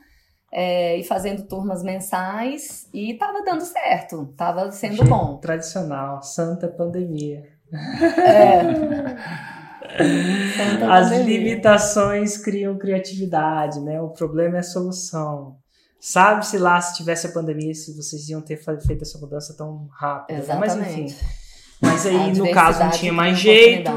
[0.51, 5.37] é, e fazendo turmas mensais, e estava dando certo, estava sendo Achei bom.
[5.37, 7.43] Tradicional, santa pandemia.
[8.17, 8.61] É.
[10.55, 11.37] Santa As pandemia.
[11.37, 13.99] limitações criam criatividade, né?
[14.01, 15.57] O problema é a solução.
[15.99, 20.41] Sabe-se lá se tivesse a pandemia, se vocês iam ter feito essa mudança tão rápida.
[20.41, 20.55] né?
[20.59, 21.05] Mas enfim.
[21.05, 21.39] Exatamente.
[21.81, 23.91] Mas aí, no caso, não tinha mais jeito,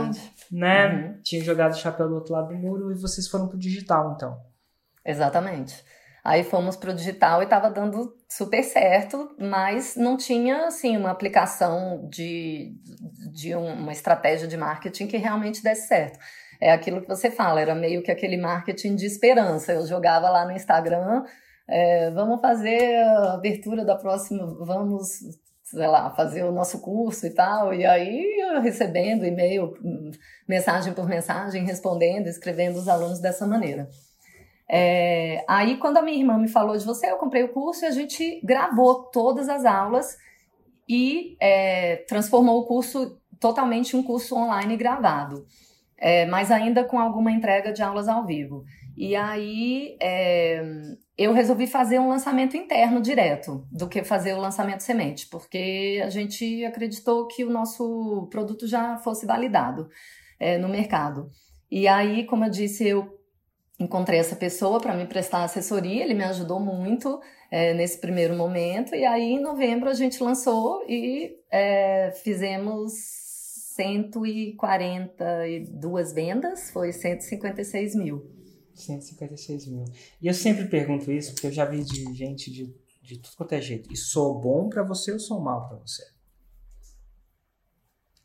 [0.50, 0.86] né?
[0.88, 1.20] Uhum.
[1.22, 4.38] Tinha jogado o chapéu do outro lado do muro e vocês foram pro digital, então.
[5.04, 5.84] Exatamente.
[6.24, 12.08] Aí fomos pro digital e estava dando super certo, mas não tinha assim uma aplicação
[12.08, 12.76] de,
[13.32, 16.18] de um- uma estratégia de marketing que realmente desse certo.
[16.60, 19.72] É aquilo que você fala, era meio que aquele marketing de esperança.
[19.72, 21.24] Eu jogava lá no Instagram,
[21.68, 25.08] é, vamos fazer a abertura da próxima, vamos,
[25.64, 27.74] sei lá, fazer o nosso curso e tal.
[27.74, 30.12] E aí eu recebendo e-mail, hum,
[30.48, 33.88] mensagem por mensagem, respondendo, escrevendo os alunos dessa maneira.
[34.74, 37.88] É, aí, quando a minha irmã me falou de você, eu comprei o curso e
[37.88, 40.16] a gente gravou todas as aulas
[40.88, 45.46] e é, transformou o curso totalmente em um curso online gravado,
[45.98, 48.64] é, mas ainda com alguma entrega de aulas ao vivo.
[48.96, 50.62] E aí é,
[51.18, 56.08] eu resolvi fazer um lançamento interno direto do que fazer o lançamento semente, porque a
[56.08, 59.90] gente acreditou que o nosso produto já fosse validado
[60.40, 61.28] é, no mercado.
[61.70, 63.21] E aí, como eu disse, eu
[63.78, 68.94] encontrei essa pessoa para me prestar assessoria, ele me ajudou muito é, nesse primeiro momento,
[68.94, 72.92] e aí em novembro a gente lançou e é, fizemos
[73.74, 78.30] 142 vendas, foi 156 mil.
[78.74, 79.84] 156 mil.
[80.20, 83.54] E eu sempre pergunto isso, porque eu já vi de gente de, de tudo quanto
[83.54, 83.92] é jeito.
[83.92, 86.04] E sou bom pra você ou sou mal pra você?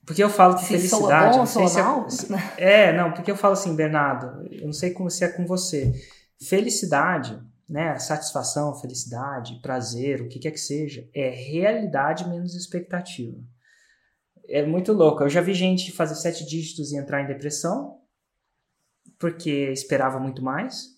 [0.07, 1.31] Porque eu falo que Se soa felicidade.
[1.33, 2.09] bom não sei soa se é- mal?
[2.09, 5.45] se- É, não, porque eu falo assim, Bernardo, eu não sei como se é com
[5.45, 5.93] você.
[6.41, 7.37] Felicidade,
[7.69, 7.99] né?
[7.99, 13.37] Satisfação, felicidade, prazer, o que quer que seja, é realidade menos expectativa.
[14.47, 15.23] É muito louco.
[15.23, 17.99] Eu já vi gente fazer sete dígitos e entrar em depressão,
[19.19, 20.95] porque esperava muito mais.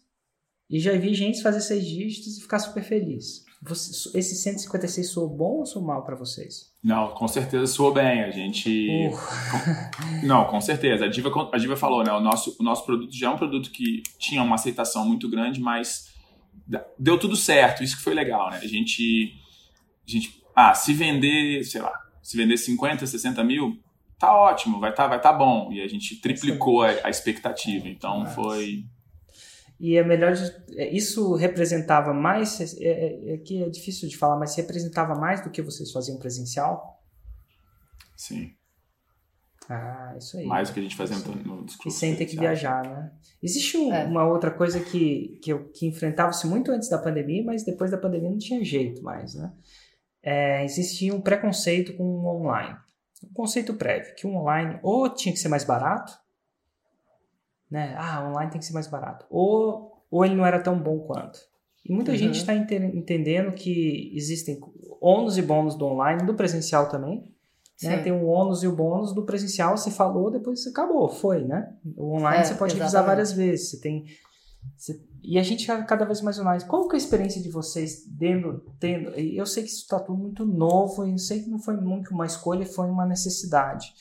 [0.69, 3.43] E já vi gente fazer seis dígitos e ficar super feliz.
[3.61, 6.71] Você, esse 156 soou bom ou soou mal para vocês?
[6.81, 8.23] Não, com certeza soou bem.
[8.23, 9.09] A gente.
[10.23, 11.05] Não, com certeza.
[11.05, 12.11] A Diva, a Diva falou, né?
[12.13, 15.59] O nosso, o nosso produto já é um produto que tinha uma aceitação muito grande,
[15.59, 16.07] mas
[16.97, 17.83] deu tudo certo.
[17.83, 18.59] Isso que foi legal, né?
[18.63, 19.33] A gente.
[20.07, 23.77] A gente ah, se vender, sei lá, se vender 50, 60 mil,
[24.17, 25.71] tá ótimo, vai tá, vai tá bom.
[25.71, 27.87] E a gente triplicou a, a expectativa.
[27.87, 28.35] Então Nossa.
[28.35, 28.85] foi.
[29.79, 30.33] E é melhor.
[30.75, 32.59] é, isso representava mais.
[32.79, 36.17] É, é, é que é difícil de falar, mas representava mais do que vocês faziam
[36.17, 37.01] presencial?
[38.17, 38.51] Sim.
[39.69, 40.45] Ah, isso aí.
[40.45, 43.11] Mais do que a gente fazia no, nos E sem ter que viajar, né?
[43.41, 44.03] Existe um, é.
[44.03, 48.31] uma outra coisa que, que, que enfrentava-se muito antes da pandemia, mas depois da pandemia
[48.31, 49.53] não tinha jeito mais, né?
[50.23, 52.75] É, existia um preconceito com o online.
[53.23, 56.13] Um conceito prévio, que o online ou tinha que ser mais barato,
[57.69, 57.95] né?
[57.97, 59.25] Ah, online tem que ser mais barato.
[59.29, 61.39] Ou, ou ele não era tão bom quanto.
[61.85, 62.17] E muita uhum.
[62.17, 64.59] gente está entendendo que existem
[65.01, 67.33] ônus e bônus do online, do presencial também.
[67.81, 67.97] Né?
[68.03, 71.73] Tem o ônus e o bônus do presencial, você falou, depois você acabou, foi, né?
[71.95, 73.05] O online é, você pode exatamente.
[73.05, 73.69] várias vezes.
[73.69, 74.03] Você tem.
[74.75, 76.65] Você, e a gente cada vez mais online.
[76.65, 79.11] Qual que é a experiência de vocês dentro, tendo?
[79.11, 82.13] Eu sei que isso está tudo muito novo, e eu sei que não foi muito
[82.13, 83.93] uma escolha, foi uma necessidade.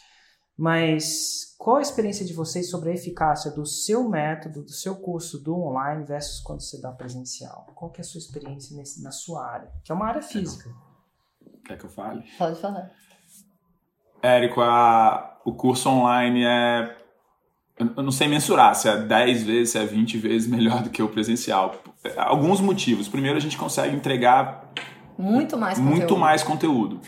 [0.59, 5.39] Mas qual a experiência de vocês sobre a eficácia do seu método, do seu curso
[5.39, 7.65] do online versus quando você dá presencial?
[7.77, 9.71] Qual que é a sua experiência nesse, na sua área?
[9.85, 10.69] Que é uma área física.
[11.65, 12.25] Quer que eu fale?
[12.37, 12.91] Pode falar.
[14.21, 16.97] Érico, a, o curso online é.
[17.79, 21.01] Eu não sei mensurar se é 10 vezes, se é 20 vezes melhor do que
[21.01, 21.81] o presencial.
[22.17, 23.07] Alguns motivos.
[23.07, 24.73] Primeiro, a gente consegue entregar
[25.17, 25.97] muito mais conteúdo.
[25.97, 27.01] Muito mais conteúdo.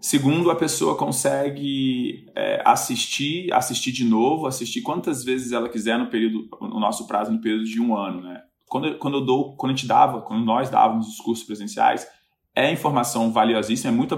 [0.00, 6.08] Segundo, a pessoa consegue é, assistir, assistir de novo, assistir quantas vezes ela quiser no
[6.08, 8.42] período, no nosso prazo, no período de um ano, né?
[8.66, 12.06] Quando, quando eu dou, quando a gente dava, quando nós dávamos os cursos presenciais,
[12.54, 14.16] é informação valiosíssima, é muita,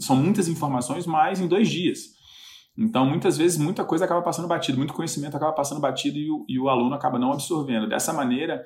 [0.00, 2.14] são muitas informações, mas em dois dias.
[2.76, 6.44] Então, muitas vezes, muita coisa acaba passando batido, muito conhecimento acaba passando batido e o,
[6.48, 7.88] e o aluno acaba não absorvendo.
[7.88, 8.62] Dessa maneira,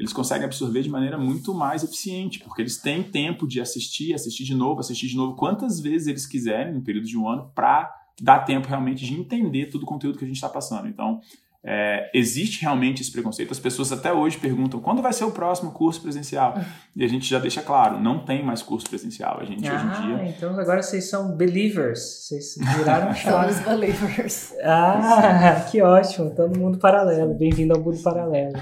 [0.00, 4.44] eles conseguem absorver de maneira muito mais eficiente, porque eles têm tempo de assistir, assistir
[4.44, 7.94] de novo, assistir de novo, quantas vezes eles quiserem no período de um ano, para
[8.18, 10.88] dar tempo realmente de entender todo o conteúdo que a gente está passando.
[10.88, 11.20] Então,
[11.62, 13.52] é, existe realmente esse preconceito.
[13.52, 16.58] As pessoas até hoje perguntam quando vai ser o próximo curso presencial.
[16.96, 19.38] E a gente já deixa claro, não tem mais curso presencial.
[19.40, 20.28] A gente ah, hoje em ah, dia.
[20.30, 22.00] Então agora vocês são believers.
[22.00, 24.54] Vocês viraram Somos believers.
[24.62, 26.34] Ah, que ótimo.
[26.34, 27.34] Todo mundo paralelo.
[27.34, 28.54] Bem-vindo ao mundo paralelo.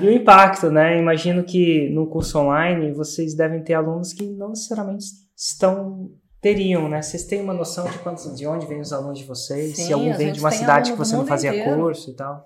[0.00, 0.98] E o impacto, né?
[0.98, 5.04] Imagino que no curso online vocês devem ter alunos que não necessariamente
[5.36, 6.10] estão
[6.46, 7.02] teriam, né?
[7.02, 9.74] Vocês têm uma noção de quantos, de onde vêm os alunos de vocês?
[9.74, 11.82] Sim, se algum vem de uma cidade que você não fazia inteiro.
[11.82, 12.44] curso e tal?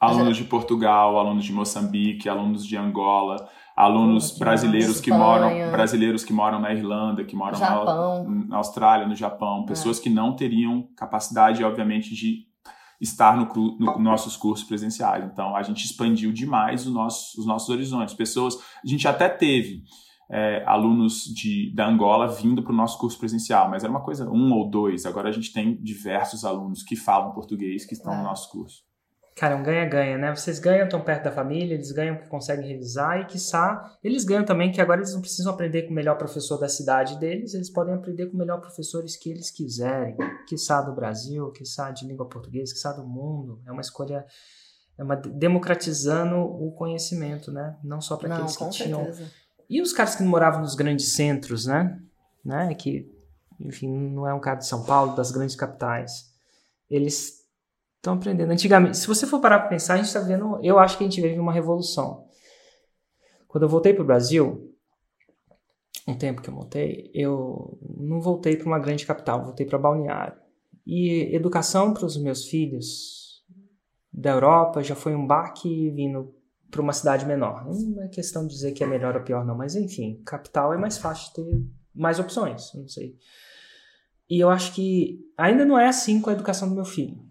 [0.00, 6.32] Alunos de Portugal, alunos de Moçambique, alunos de Angola, alunos brasileiros que moram brasileiros que
[6.32, 9.66] moram na Irlanda, que moram na, na, Austrália, no Japão, é.
[9.68, 10.02] pessoas é.
[10.02, 12.40] que não teriam capacidade, obviamente, de
[13.00, 13.46] estar no,
[13.78, 15.24] no, nossos cursos presenciais.
[15.24, 18.14] Então, a gente expandiu demais nosso, os nossos horizontes.
[18.14, 19.84] Pessoas, a gente até teve
[20.30, 24.28] é, alunos de, da Angola vindo para o nosso curso presencial, mas era uma coisa,
[24.28, 25.06] um ou dois.
[25.06, 28.16] Agora a gente tem diversos alunos que falam português que estão é.
[28.16, 28.82] no nosso curso.
[29.36, 30.34] Cara, é um ganha-ganha, né?
[30.34, 34.44] Vocês ganham, estão perto da família, eles ganham que conseguem revisar e, quiçá, eles ganham
[34.44, 37.68] também que agora eles não precisam aprender com o melhor professor da cidade deles, eles
[37.68, 42.28] podem aprender com o melhor professores que eles quiserem, quiçá do Brasil, quiçá de língua
[42.28, 43.60] portuguesa, quiçá do mundo.
[43.66, 44.24] É uma escolha,
[44.96, 47.76] é uma democratizando o conhecimento, né?
[47.82, 48.84] Não só para aqueles que certeza.
[48.84, 49.28] tinham
[49.68, 52.00] e os caras que moravam nos grandes centros, né?
[52.44, 52.74] né?
[52.74, 53.10] Que,
[53.60, 56.32] enfim, não é um cara de São Paulo, das grandes capitais.
[56.90, 57.44] Eles
[57.96, 58.50] estão aprendendo.
[58.50, 60.58] Antigamente, se você for parar para pensar, a gente está vendo.
[60.62, 62.26] Eu acho que a gente vive uma revolução.
[63.48, 64.74] Quando eu voltei para o Brasil,
[66.06, 70.36] um tempo que eu voltei, eu não voltei para uma grande capital, voltei para Balneário.
[70.86, 73.42] E educação para os meus filhos
[74.12, 76.34] da Europa já foi um baque vindo
[76.74, 77.64] para uma cidade menor.
[77.64, 80.76] Não é questão de dizer que é melhor ou pior, não, mas enfim, capital é
[80.76, 83.16] mais fácil de ter mais opções, não sei.
[84.28, 87.22] E eu acho que ainda não é assim com a educação do meu filho.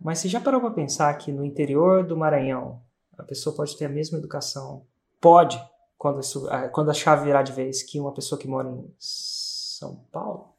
[0.00, 2.82] Mas você já parou para pensar que no interior do Maranhão
[3.16, 4.84] a pessoa pode ter a mesma educação?
[5.20, 5.60] Pode,
[5.96, 10.04] quando, isso, quando a chave virar de vez, que uma pessoa que mora em São
[10.10, 10.54] Paulo?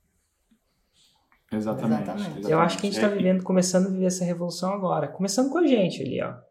[1.52, 2.04] Exatamente.
[2.04, 2.52] exatamente.
[2.52, 5.08] Eu acho que a gente está vivendo, começando a viver essa revolução agora.
[5.08, 6.49] Começando com a gente ali, ó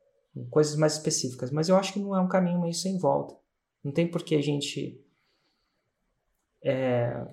[0.51, 1.51] coisas mais específicas.
[1.51, 3.35] Mas eu acho que não é um caminho meio sem volta.
[3.83, 5.01] Não tem por que a gente
[6.65, 7.27] é,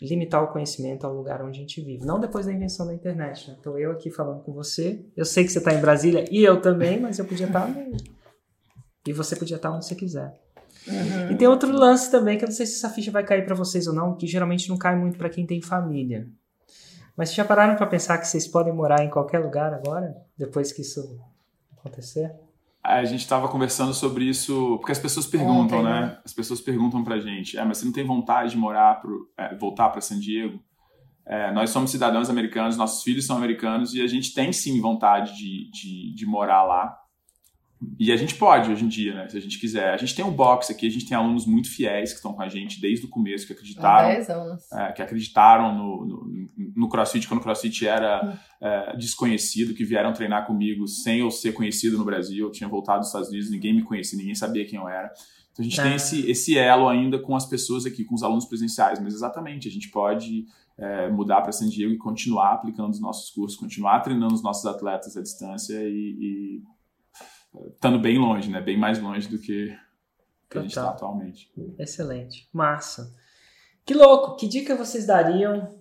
[0.00, 2.04] limitar o conhecimento ao lugar onde a gente vive.
[2.04, 3.50] Não depois da invenção da internet.
[3.50, 3.84] Estou né?
[3.84, 5.04] eu aqui falando com você.
[5.16, 7.62] Eu sei que você está em Brasília e eu também, mas eu podia estar.
[7.62, 7.96] Tá no...
[9.06, 10.38] E você podia estar tá onde você quiser.
[10.86, 11.32] Uhum.
[11.32, 13.54] E tem outro lance também que eu não sei se essa ficha vai cair para
[13.54, 16.28] vocês ou não, que geralmente não cai muito para quem tem família.
[17.16, 20.80] Mas já pararam para pensar que vocês podem morar em qualquer lugar agora, depois que
[20.80, 21.20] isso
[21.80, 22.34] acontecer?
[22.82, 26.00] A gente estava conversando sobre isso, porque as pessoas perguntam, Ontem, né?
[26.00, 26.18] né?
[26.24, 29.54] As pessoas perguntam pra gente, é, mas você não tem vontade de morar, pro, é,
[29.54, 30.62] voltar para San Diego?
[31.26, 35.36] É, nós somos cidadãos americanos, nossos filhos são americanos e a gente tem sim vontade
[35.36, 36.99] de, de, de morar lá.
[37.98, 39.28] E a gente pode hoje em dia, né?
[39.28, 39.94] Se a gente quiser.
[39.94, 42.42] A gente tem um box aqui, a gente tem alunos muito fiéis que estão com
[42.42, 44.08] a gente desde o começo, que acreditaram.
[44.08, 44.72] 10 anos.
[44.72, 48.66] É, que acreditaram no, no, no, CrossFit quando o CrossFit era hum.
[48.66, 52.46] é, desconhecido, que vieram treinar comigo sem eu ser conhecido no Brasil.
[52.46, 55.10] Eu tinha voltado dos Estados Unidos, ninguém me conhecia, ninguém sabia quem eu era.
[55.52, 55.82] Então a gente é.
[55.82, 59.68] tem esse, esse elo ainda com as pessoas aqui, com os alunos presenciais, mas exatamente,
[59.68, 60.44] a gente pode
[60.78, 64.66] é, mudar para San Diego e continuar aplicando os nossos cursos, continuar treinando os nossos
[64.66, 66.62] atletas à distância e, e
[67.72, 68.60] estando bem longe, né?
[68.60, 69.76] Bem mais longe do que,
[70.48, 71.50] que a gente está atualmente.
[71.78, 72.48] Excelente.
[72.52, 73.14] Massa.
[73.84, 74.36] Que louco!
[74.36, 75.78] Que dica vocês dariam?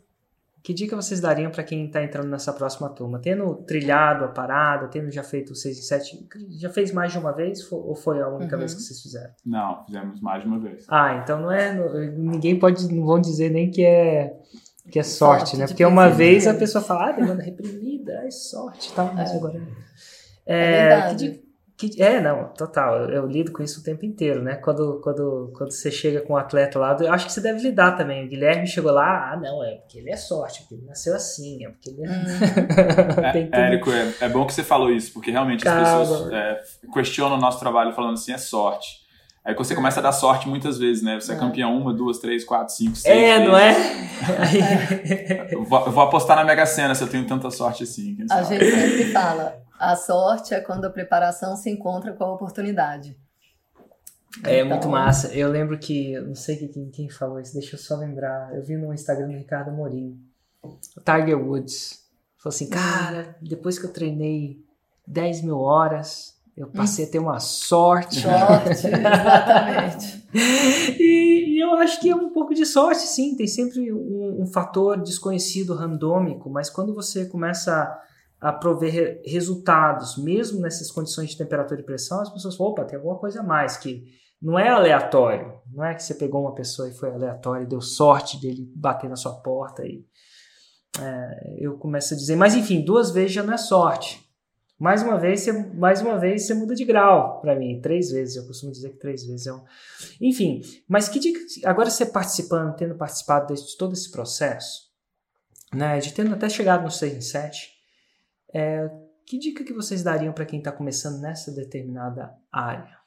[0.61, 3.19] Que dica vocês dariam para quem está entrando nessa próxima turma?
[3.19, 6.27] Tendo trilhado a parada, tendo já feito o 6 em 7,
[6.59, 8.59] já fez mais de uma vez ou foi a única uhum.
[8.59, 9.33] vez que vocês fizeram?
[9.45, 10.85] Não, fizemos mais de uma vez.
[10.89, 11.73] Ah, então não é.
[12.09, 14.37] Ninguém pode, não vão dizer nem que é
[14.91, 15.67] que é sorte, sorte né?
[15.67, 19.35] Porque uma vez a pessoa fala, ah, demanda reprimida, é sorte e tal, mas é.
[19.35, 19.61] agora.
[20.45, 21.29] É, é verdade.
[21.29, 21.48] Que dica,
[21.79, 23.03] que, é, não, total.
[23.03, 24.55] Eu, eu, lido com isso o tempo inteiro, né?
[24.55, 27.93] Quando, quando, quando você chega com um atleta lá, eu acho que você deve lidar
[27.93, 28.25] também.
[28.25, 31.65] O Guilherme chegou lá, ah, não, é porque ele é sorte, porque ele nasceu assim,
[31.65, 32.09] é porque ele é.
[32.09, 33.49] Hum.
[33.53, 35.81] é Érico, é, é, bom que você falou isso, porque realmente Calma.
[35.81, 36.61] as pessoas é,
[36.93, 39.07] questionam o nosso trabalho falando assim, é sorte.
[39.45, 41.17] Aí você começa a dar sorte muitas vezes, né?
[41.17, 43.15] Você é, é campeão uma, duas, três, quatro, cinco, seis.
[43.15, 43.47] É, vezes.
[43.47, 45.47] não é?
[45.49, 48.17] eu, vou, eu vou apostar na Mega Sena se eu tenho tanta sorte assim.
[48.29, 53.17] A gente sempre fala, a sorte é quando a preparação se encontra com a oportunidade.
[54.43, 54.69] É então...
[54.69, 55.33] muito massa.
[55.33, 58.53] Eu lembro que, não sei quem, quem falou isso, deixa eu só lembrar.
[58.53, 60.19] Eu vi no Instagram do Ricardo Morim,
[60.61, 62.03] o Tiger Woods.
[62.37, 64.61] Falou assim: Cara, depois que eu treinei
[65.07, 67.07] 10 mil horas, eu passei hum.
[67.07, 68.19] a ter uma sorte.
[68.19, 70.27] Sorte, exatamente.
[70.99, 73.35] e, e, eu acho que é um pouco de sorte, sim.
[73.35, 77.99] Tem sempre um, um fator desconhecido, randômico, mas quando você começa
[78.39, 82.97] a prover resultados, mesmo nessas condições de temperatura e pressão, as pessoas falam, opa, tem
[82.97, 84.05] alguma coisa a mais, que
[84.41, 88.39] não é aleatório, não é que você pegou uma pessoa e foi aleatório, deu sorte
[88.39, 90.05] dele bater na sua porta e
[90.99, 94.27] é, eu começo a dizer, mas enfim, duas vezes já não é sorte.
[94.79, 98.37] Mais uma vez, você, mais uma vez você muda de grau para mim, três vezes,
[98.37, 99.61] eu costumo dizer que três vezes é um...
[100.21, 104.87] Enfim, mas que dica, agora você participando, tendo participado de todo esse processo,
[105.73, 107.78] né, de tendo até chegado no 6 em 7,
[108.53, 108.89] é,
[109.25, 112.97] que dica que vocês dariam para quem está começando nessa determinada área?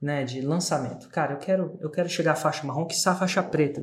[0.00, 1.08] Né, de lançamento.
[1.08, 3.82] Cara, eu quero, eu quero chegar à faixa marrom, que a faixa preta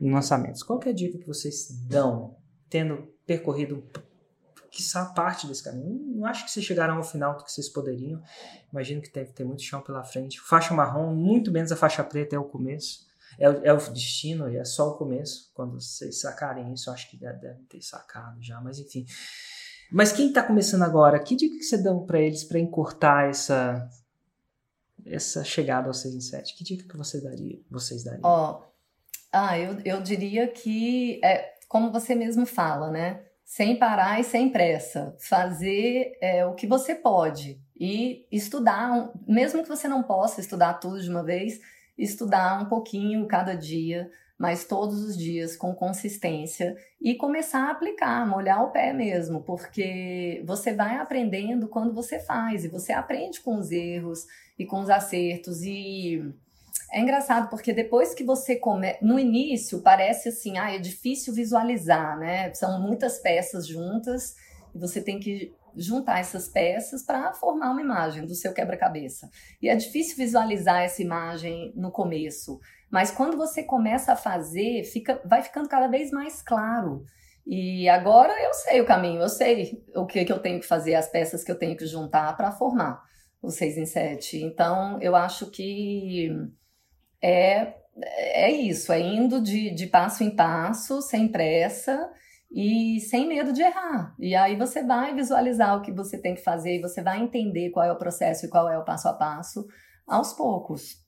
[0.00, 0.62] em lançamentos.
[0.62, 2.36] Qual é a dica que vocês dão,
[2.68, 3.82] tendo percorrido
[4.70, 4.82] que
[5.14, 5.98] parte desse caminho?
[6.16, 8.22] Não acho que vocês chegaram ao final do que vocês poderiam.
[8.70, 10.38] Imagino que deve ter muito chão pela frente.
[10.40, 13.06] Faixa marrom, muito menos a faixa preta é o começo.
[13.38, 15.50] É, é o destino é só o começo.
[15.54, 19.06] Quando vocês sacarem isso, acho que devem ter sacado já, mas enfim.
[19.90, 23.88] Mas quem está começando agora, que dica que você dá para eles para encurtar essa
[25.06, 26.54] essa chegada ao 6 em 7?
[26.54, 28.22] Que dica que você daria, vocês dariam?
[28.24, 28.68] Ó, oh,
[29.32, 33.22] ah, eu, eu diria que é como você mesmo fala, né?
[33.44, 35.16] Sem parar e sem pressa.
[35.18, 41.00] Fazer é, o que você pode e estudar, mesmo que você não possa estudar tudo
[41.00, 41.60] de uma vez,
[41.96, 48.26] estudar um pouquinho cada dia mas todos os dias com consistência e começar a aplicar,
[48.26, 53.58] molhar o pé mesmo, porque você vai aprendendo quando você faz e você aprende com
[53.58, 54.26] os erros
[54.58, 56.22] e com os acertos e
[56.90, 58.96] é engraçado porque depois que você come...
[59.02, 62.52] no início parece assim, ah, é difícil visualizar, né?
[62.54, 64.34] São muitas peças juntas
[64.74, 69.30] e você tem que juntar essas peças para formar uma imagem do seu quebra-cabeça.
[69.60, 72.58] E é difícil visualizar essa imagem no começo.
[72.90, 77.04] Mas quando você começa a fazer, fica, vai ficando cada vez mais claro.
[77.46, 80.94] E agora eu sei o caminho, eu sei o que, que eu tenho que fazer,
[80.94, 83.02] as peças que eu tenho que juntar para formar
[83.40, 84.42] o 6 em 7.
[84.44, 86.30] Então, eu acho que
[87.22, 92.10] é, é isso, é indo de, de passo em passo, sem pressa
[92.50, 94.14] e sem medo de errar.
[94.18, 97.70] E aí você vai visualizar o que você tem que fazer e você vai entender
[97.70, 99.66] qual é o processo e qual é o passo a passo
[100.06, 101.07] aos poucos.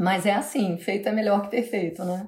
[0.00, 2.26] Mas é assim, feito é melhor que perfeito, né?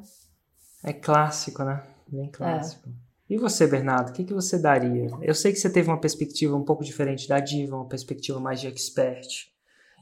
[0.84, 1.82] É clássico, né?
[2.06, 2.86] Bem clássico.
[2.86, 2.92] É.
[3.30, 5.08] E você, Bernardo, o que, que você daria?
[5.22, 8.60] Eu sei que você teve uma perspectiva um pouco diferente da Diva, uma perspectiva mais
[8.60, 9.26] de expert,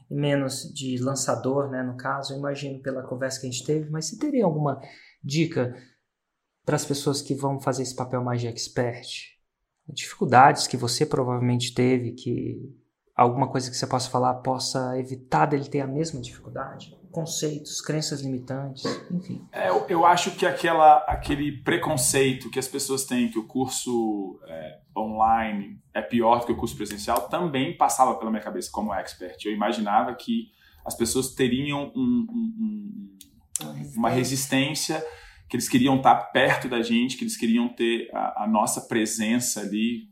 [0.09, 4.09] menos de lançador, né, no caso, eu imagino pela conversa que a gente teve, mas
[4.09, 4.81] você teria alguma
[5.23, 5.73] dica
[6.65, 9.29] para as pessoas que vão fazer esse papel mais de expert?
[9.87, 12.75] Dificuldades que você provavelmente teve, que
[13.15, 16.99] alguma coisa que você possa falar possa evitar dele ter a mesma dificuldade?
[17.11, 19.45] Conceitos, crenças limitantes, enfim.
[19.51, 24.39] É, eu, eu, acho que aquela, aquele preconceito que as pessoas têm que o curso
[24.47, 28.93] é, online é pior do que o curso presencial também passava pela minha cabeça como
[28.93, 29.43] expert.
[29.45, 30.51] Eu imaginava que
[30.85, 33.17] as pessoas teriam um, um,
[33.65, 35.03] um, uma resistência,
[35.49, 39.61] que eles queriam estar perto da gente, que eles queriam ter a, a nossa presença
[39.61, 40.09] ali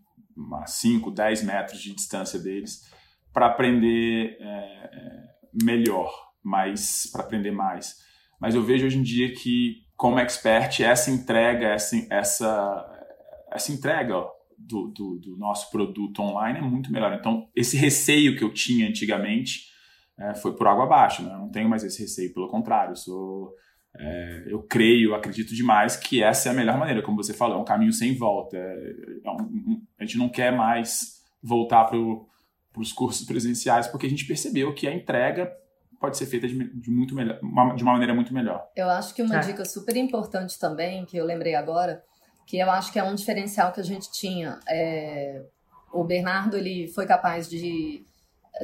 [0.62, 2.90] a 5, 10 metros de distância deles,
[3.34, 5.24] para aprender é, é,
[5.64, 7.98] melhor, mais para aprender mais.
[8.40, 13.06] Mas eu vejo hoje em dia que, como expert, essa entrega, essa, essa,
[13.52, 14.16] essa entrega
[14.58, 17.14] do, do, do, nosso produto online é muito melhor.
[17.14, 19.70] Então, esse receio que eu tinha antigamente
[20.18, 21.24] é, foi por água abaixo.
[21.24, 21.34] Né?
[21.34, 23.56] Eu não tenho mais esse receio, pelo contrário, eu sou
[23.98, 27.62] é, eu creio, acredito demais que essa é a melhor maneira, como você falou, é
[27.62, 28.58] um caminho sem volta.
[28.58, 28.94] É,
[29.26, 31.98] é um, a gente não quer mais voltar para
[32.78, 35.52] os cursos presenciais porque a gente percebeu que a entrega
[36.00, 38.68] pode ser feita de, de muito melhor, uma, de uma maneira muito melhor.
[38.76, 39.40] Eu acho que uma é.
[39.40, 42.04] dica super importante também, que eu lembrei agora,
[42.46, 44.60] que eu acho que é um diferencial que a gente tinha.
[44.68, 45.44] É,
[45.92, 48.06] o Bernardo ele foi capaz de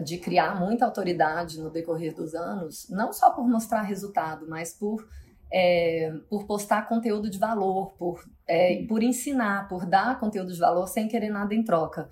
[0.04, 5.08] de criar muita autoridade no decorrer dos anos, não só por mostrar resultado, mas por,
[5.52, 10.88] é, por postar conteúdo de valor, por, é, por ensinar, por dar conteúdo de valor
[10.88, 12.10] sem querer nada em troca.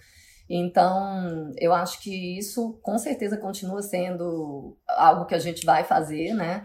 [0.56, 6.32] Então, eu acho que isso com certeza continua sendo algo que a gente vai fazer,
[6.36, 6.64] né?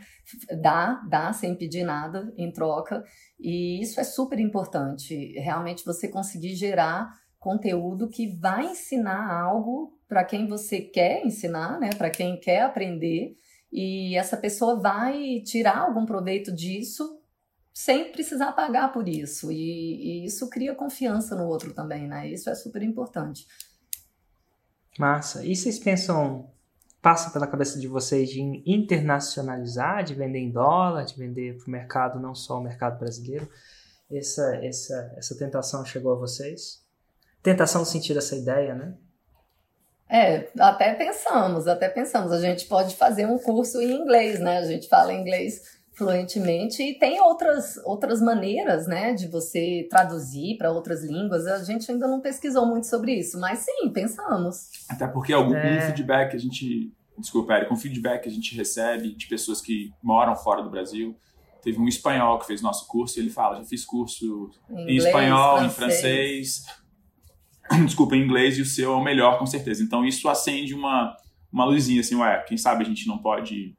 [0.61, 3.03] Dá, dá sem pedir nada em troca.
[3.41, 5.33] E isso é super importante.
[5.39, 11.89] Realmente você conseguir gerar conteúdo que vai ensinar algo para quem você quer ensinar, né?
[11.97, 13.37] Para quem quer aprender
[13.73, 17.19] e essa pessoa vai tirar algum proveito disso
[17.73, 22.29] sem precisar pagar por isso e, e isso cria confiança no outro também, né?
[22.29, 23.47] Isso é super importante.
[24.99, 25.45] Massa.
[25.45, 26.51] E vocês pensam
[27.01, 31.71] passa pela cabeça de vocês de internacionalizar, de vender em dólar, de vender para o
[31.71, 33.49] mercado, não só o mercado brasileiro?
[34.11, 36.83] Essa, essa, essa tentação chegou a vocês?
[37.43, 38.95] Tentação sentir essa ideia, né?
[40.11, 42.33] É, até pensamos, até pensamos.
[42.33, 44.59] A gente pode fazer um curso em inglês, né?
[44.59, 50.71] A gente fala inglês fluentemente e tem outras, outras maneiras, né, de você traduzir para
[50.71, 51.45] outras línguas.
[51.47, 54.71] A gente ainda não pesquisou muito sobre isso, mas sim, pensamos.
[54.89, 55.81] Até porque algum é.
[55.89, 60.37] feedback a gente, desculpa, Eric, um feedback que a gente recebe de pessoas que moram
[60.37, 61.17] fora do Brasil.
[61.61, 64.97] Teve um espanhol que fez nosso curso e ele fala: já fiz curso em, em
[64.97, 65.73] espanhol, francês.
[65.73, 66.65] em francês,
[67.85, 69.83] desculpa, em inglês e o seu é o melhor, com certeza.
[69.83, 71.17] Então isso acende uma,
[71.53, 73.77] uma luzinha, assim, ué, quem sabe a gente não pode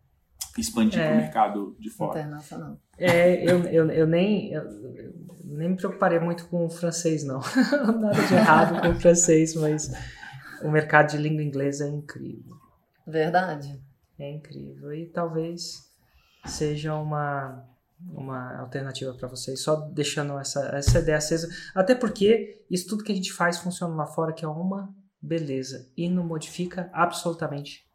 [0.58, 2.20] expandir é, para o mercado de fora.
[2.20, 2.78] Internacional.
[2.98, 4.52] É, eu, eu, eu nem...
[4.52, 4.64] Eu,
[5.44, 7.40] nem me preocuparei muito com o francês, não.
[8.00, 9.92] Nada de errado com o francês, mas
[10.62, 12.56] o mercado de língua inglesa é incrível.
[13.06, 13.82] Verdade.
[14.18, 14.94] É incrível.
[14.94, 15.90] E talvez
[16.46, 17.66] seja uma
[18.02, 21.50] uma alternativa para vocês, só deixando essa, essa ideia acesa.
[21.76, 25.92] Até porque isso tudo que a gente faz funciona lá fora, que é uma beleza.
[25.98, 27.86] E não modifica absolutamente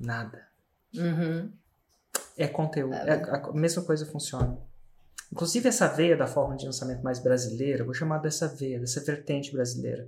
[0.00, 0.46] nada.
[0.94, 1.52] Uhum.
[2.36, 2.94] É conteúdo.
[2.94, 4.58] É, é, a mesma coisa funciona.
[5.30, 9.52] Inclusive essa veia da forma de lançamento mais brasileira, vou chamar dessa veia, dessa vertente
[9.52, 10.06] brasileira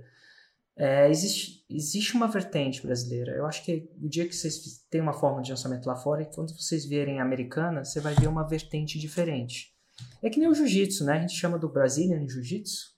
[0.77, 3.31] é, existe, existe uma vertente brasileira.
[3.31, 6.25] Eu acho que o dia que vocês têm uma forma de lançamento lá fora, e
[6.25, 9.73] quando vocês vierem americana, você vai ver uma vertente diferente.
[10.21, 11.13] É que nem o jiu-jitsu, né?
[11.13, 12.94] A gente chama do Brazilian Jiu-Jitsu.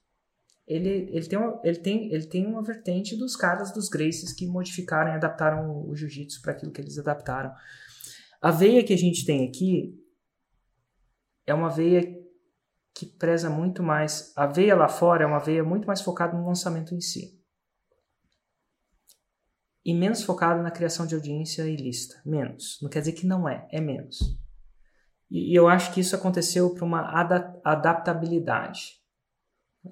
[0.68, 4.46] Ele, ele, tem uma, ele, tem, ele tem uma vertente dos caras dos Gracies que
[4.46, 7.52] modificaram e adaptaram o jiu-jitsu para aquilo que eles adaptaram.
[8.40, 9.98] A veia que a gente tem aqui
[11.46, 12.02] é uma veia
[12.94, 14.32] que preza muito mais.
[14.36, 17.38] A veia lá fora é uma veia muito mais focada no lançamento em si
[19.88, 22.20] e menos focado na criação de audiência ilícita.
[22.22, 22.78] Menos.
[22.82, 24.18] Não quer dizer que não é, é menos.
[25.30, 28.98] E, e eu acho que isso aconteceu por uma ada adaptabilidade.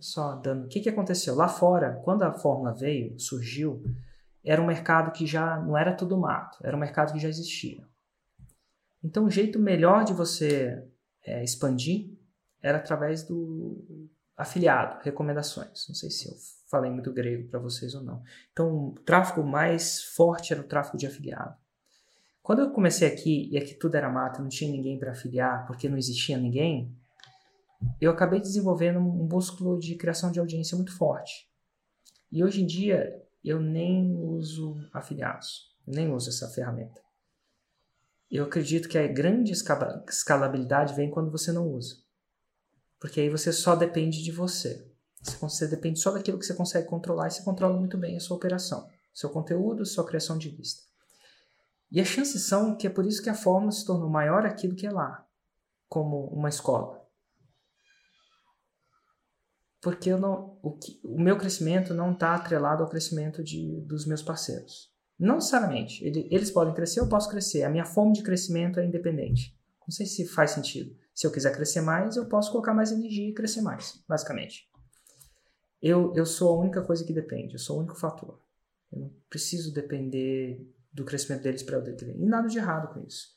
[0.00, 0.64] Só dando.
[0.64, 1.34] O que, que aconteceu?
[1.34, 3.82] Lá fora, quando a fórmula veio, surgiu,
[4.44, 7.82] era um mercado que já não era tudo mato, era um mercado que já existia.
[9.02, 10.84] Então, o jeito melhor de você
[11.24, 12.10] é, expandir
[12.62, 15.86] era através do afiliado, recomendações.
[15.88, 16.34] Não sei se eu
[16.68, 18.22] falei muito grego para vocês ou não.
[18.52, 21.56] Então, o tráfego mais forte era o tráfego de afiliado.
[22.42, 25.88] Quando eu comecei aqui e aqui tudo era mato, não tinha ninguém para afiliar, porque
[25.88, 26.94] não existia ninguém,
[28.00, 31.48] eu acabei desenvolvendo um músculo de criação de audiência muito forte.
[32.30, 37.00] E hoje em dia eu nem uso afiliados, nem uso essa ferramenta.
[38.30, 41.96] Eu acredito que a grande escalabilidade vem quando você não usa.
[42.98, 44.90] Porque aí você só depende de você.
[45.40, 48.36] Você depende só daquilo que você consegue controlar e você controla muito bem a sua
[48.36, 48.88] operação.
[49.14, 50.82] seu conteúdo, sua criação de lista.
[51.90, 54.66] E as chances são que é por isso que a fórmula se tornou maior aqui
[54.66, 55.24] do que é lá,
[55.88, 57.05] como uma escola.
[59.86, 64.04] Porque eu não, o, que, o meu crescimento não está atrelado ao crescimento de, dos
[64.04, 64.92] meus parceiros.
[65.16, 66.04] Não necessariamente.
[66.04, 67.62] Ele, eles podem crescer, eu posso crescer.
[67.62, 69.56] A minha fome de crescimento é independente.
[69.86, 70.92] Não sei se faz sentido.
[71.14, 74.68] Se eu quiser crescer mais, eu posso colocar mais energia e crescer mais, basicamente.
[75.80, 78.40] Eu, eu sou a única coisa que depende, eu sou o único fator.
[78.90, 82.16] Eu não preciso depender do crescimento deles para eu depender.
[82.18, 83.28] E nada de errado com isso.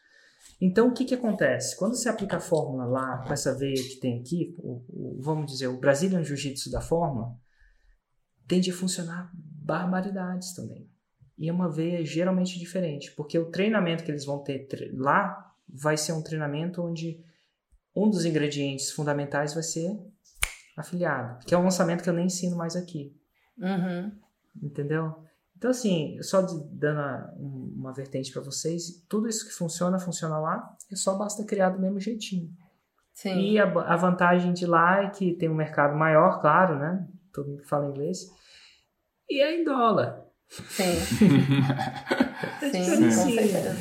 [0.62, 1.78] Então, o que, que acontece?
[1.78, 5.50] Quando você aplica a fórmula lá, com essa veia que tem aqui, o, o, vamos
[5.52, 7.34] dizer, o Brazilian Jiu-Jitsu da fórmula,
[8.46, 10.90] tende a funcionar barbaridades também.
[11.38, 15.96] E é uma veia geralmente diferente, porque o treinamento que eles vão ter lá vai
[15.96, 17.24] ser um treinamento onde
[17.96, 19.98] um dos ingredientes fundamentais vai ser
[20.76, 23.16] afiliado, que é um lançamento que eu nem ensino mais aqui.
[23.58, 24.12] Uhum.
[24.62, 25.24] Entendeu?
[25.60, 27.02] Então, assim, só dando
[27.38, 31.82] uma vertente para vocês, tudo isso que funciona, funciona lá, é só basta criar do
[31.82, 32.50] mesmo jeitinho.
[33.14, 33.38] Sim.
[33.38, 37.06] E a, a vantagem de lá é que tem um mercado maior, claro, né?
[37.34, 38.32] Todo mundo fala inglês.
[39.30, 40.26] E é em dólar.
[40.48, 40.96] Sim.
[42.72, 43.76] Sim, Sim, com certeza.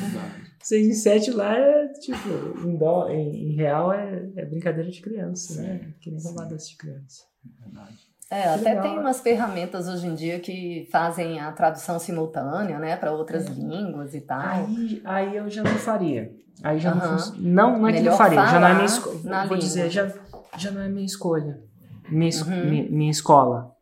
[0.61, 5.01] 6 em 7 lá é tipo, em, dó, em, em real é, é, brincadeira de
[5.01, 5.93] criança, né?
[6.01, 7.23] Que nem roubada de criança.
[7.45, 8.08] É verdade.
[8.31, 8.83] É, até legal.
[8.83, 13.49] tem umas ferramentas hoje em dia que fazem a tradução simultânea, né, para outras é.
[13.49, 14.39] línguas e tal.
[14.39, 16.31] Aí, aí eu já não faria.
[16.61, 16.99] Aí já uhum.
[16.99, 19.17] não, não, não é que eu faria, já não é minha escolha.
[19.17, 19.57] Vou língua.
[19.57, 20.13] dizer, já,
[20.57, 21.59] já não é minha escolha.
[22.07, 22.69] Minha, uhum.
[22.69, 23.75] minha, minha, escola.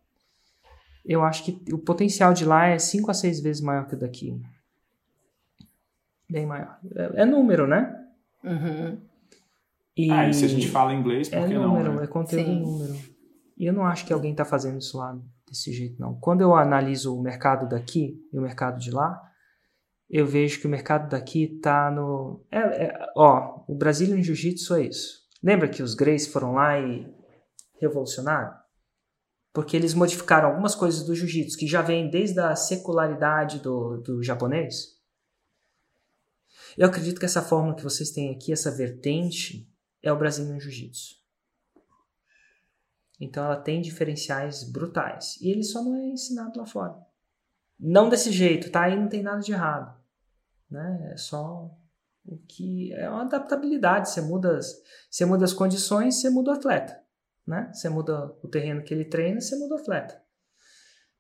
[1.06, 4.00] Eu acho que o potencial de lá é 5 a 6 vezes maior que o
[4.00, 4.40] daqui.
[6.30, 6.78] Bem maior.
[6.96, 7.94] É, é número, né?
[8.44, 8.98] Uhum.
[9.96, 11.96] E, ah, e se a gente fala inglês, por é que número, não?
[11.96, 12.04] Né?
[12.04, 13.17] É conteúdo em número.
[13.58, 16.20] E eu não acho que alguém está fazendo isso lá desse jeito, não.
[16.20, 19.20] Quando eu analiso o mercado daqui e o mercado de lá,
[20.10, 22.46] eu vejo que o mercado daqui está no.
[22.52, 25.28] É, é, ó, o Brazilian Jiu-Jitsu é isso.
[25.44, 27.08] Lembra que os Greys foram lá e
[27.80, 28.54] revolucionaram?
[29.54, 34.24] Porque eles modificaram algumas coisas do jiu-jitsu que já vem desde a secularidade do, do
[34.24, 34.98] japonês.
[36.78, 39.68] Eu acredito que essa fórmula que vocês têm aqui, essa vertente,
[40.02, 41.16] é o Brazilian Jiu-Jitsu.
[43.20, 45.38] Então ela tem diferenciais brutais.
[45.42, 46.96] E ele só não é ensinado lá fora.
[47.80, 48.84] Não desse jeito, tá?
[48.84, 49.96] Aí não tem nada de errado.
[50.70, 51.12] Né?
[51.14, 51.72] É só
[52.26, 54.10] o que é uma adaptabilidade.
[54.10, 54.60] Você muda,
[55.10, 57.02] você muda as condições, você muda o atleta.
[57.46, 57.72] Né?
[57.74, 60.22] Você muda o terreno que ele treina, você muda o atleta.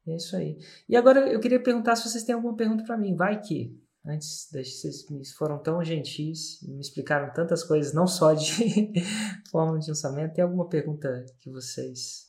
[0.05, 0.57] É isso aí.
[0.87, 3.15] E agora eu queria perguntar se vocês têm alguma pergunta para mim.
[3.15, 3.77] Vai que
[4.07, 5.05] antes vocês
[5.37, 8.93] foram tão gentis e me explicaram tantas coisas, não só de
[9.51, 10.33] forma de lançamento.
[10.33, 12.27] Tem alguma pergunta que vocês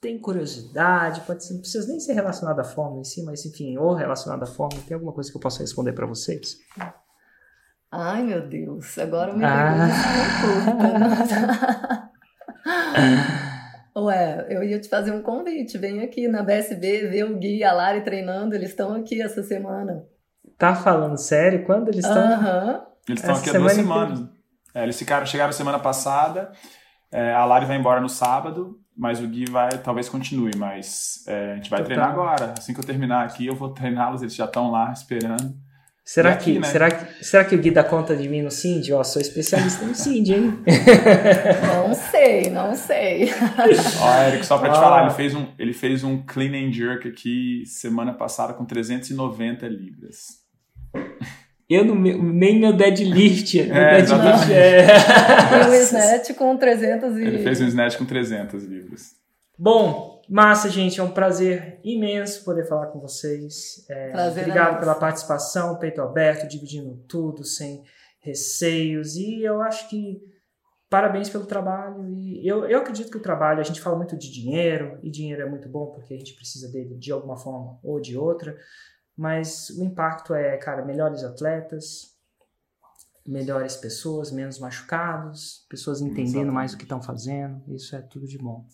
[0.00, 1.20] têm curiosidade?
[1.22, 4.44] Pode ser, não precisa nem ser relacionada à forma em si, mas enfim, ou relacionada
[4.44, 4.80] à forma.
[4.86, 6.56] Tem alguma coisa que eu possa responder para vocês?
[7.90, 9.88] Ai, meu Deus, agora me ah.
[13.96, 15.78] Ué, eu ia te fazer um convite.
[15.78, 18.54] Vem aqui na BSB ver o Gui e a Lari treinando.
[18.54, 20.04] Eles estão aqui essa semana.
[20.58, 21.64] Tá falando sério?
[21.64, 22.22] Quando eles estão?
[22.22, 22.80] Uhum.
[23.08, 24.28] Eles estão aqui há duas semanas.
[24.74, 26.50] É, eles ficaram, chegaram semana passada.
[27.12, 31.52] É, a Lari vai embora no sábado, mas o Gui vai, talvez continue, mas é,
[31.52, 32.54] a gente vai treinar agora.
[32.58, 35.54] Assim que eu terminar aqui, eu vou treiná-los, eles já estão lá esperando.
[36.04, 36.68] Será aqui, que, né?
[36.68, 38.92] será, que, será que o Gui dá conta de mim no Cindy?
[38.92, 40.58] Ó, sou especialista no Cindy, hein?
[41.72, 43.30] Não sei, não sei.
[44.00, 47.08] Ó, Eric, só pra te falar, ele fez, um, ele fez um clean and jerk
[47.08, 50.43] aqui semana passada com 390 libras.
[51.68, 53.58] Eu meu, nem meu deadlift.
[53.58, 55.68] É, meu deadlift é.
[55.68, 57.22] um snatch com 300 e...
[57.22, 59.12] Ele fez um snatch com 300 livros.
[59.58, 61.00] Bom, massa, gente.
[61.00, 63.84] É um prazer imenso poder falar com vocês.
[63.88, 67.82] É, prazer obrigado é pela participação, peito aberto, dividindo tudo, sem
[68.20, 69.16] receios.
[69.16, 70.20] E eu acho que
[70.90, 72.08] parabéns pelo trabalho.
[72.08, 75.42] E eu, eu acredito que o trabalho, a gente fala muito de dinheiro, e dinheiro
[75.42, 78.56] é muito bom porque a gente precisa dele de alguma forma ou de outra.
[79.16, 82.14] Mas o impacto é, cara, melhores atletas,
[83.26, 86.54] melhores pessoas, menos machucados, pessoas entendendo Exatamente.
[86.54, 87.62] mais o que estão fazendo.
[87.68, 88.66] Isso é tudo de bom.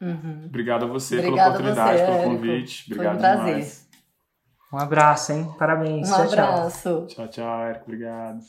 [0.00, 0.46] Uhum.
[0.46, 2.92] Obrigado a você Obrigado pela oportunidade, você, pelo convite.
[2.92, 3.54] Obrigado Foi um prazer.
[3.54, 3.88] Demais.
[4.72, 5.54] Um abraço, hein?
[5.58, 6.08] Parabéns.
[6.08, 7.06] Um tchau, abraço.
[7.06, 7.84] Tchau, tchau, Érico.
[7.84, 8.40] Obrigado.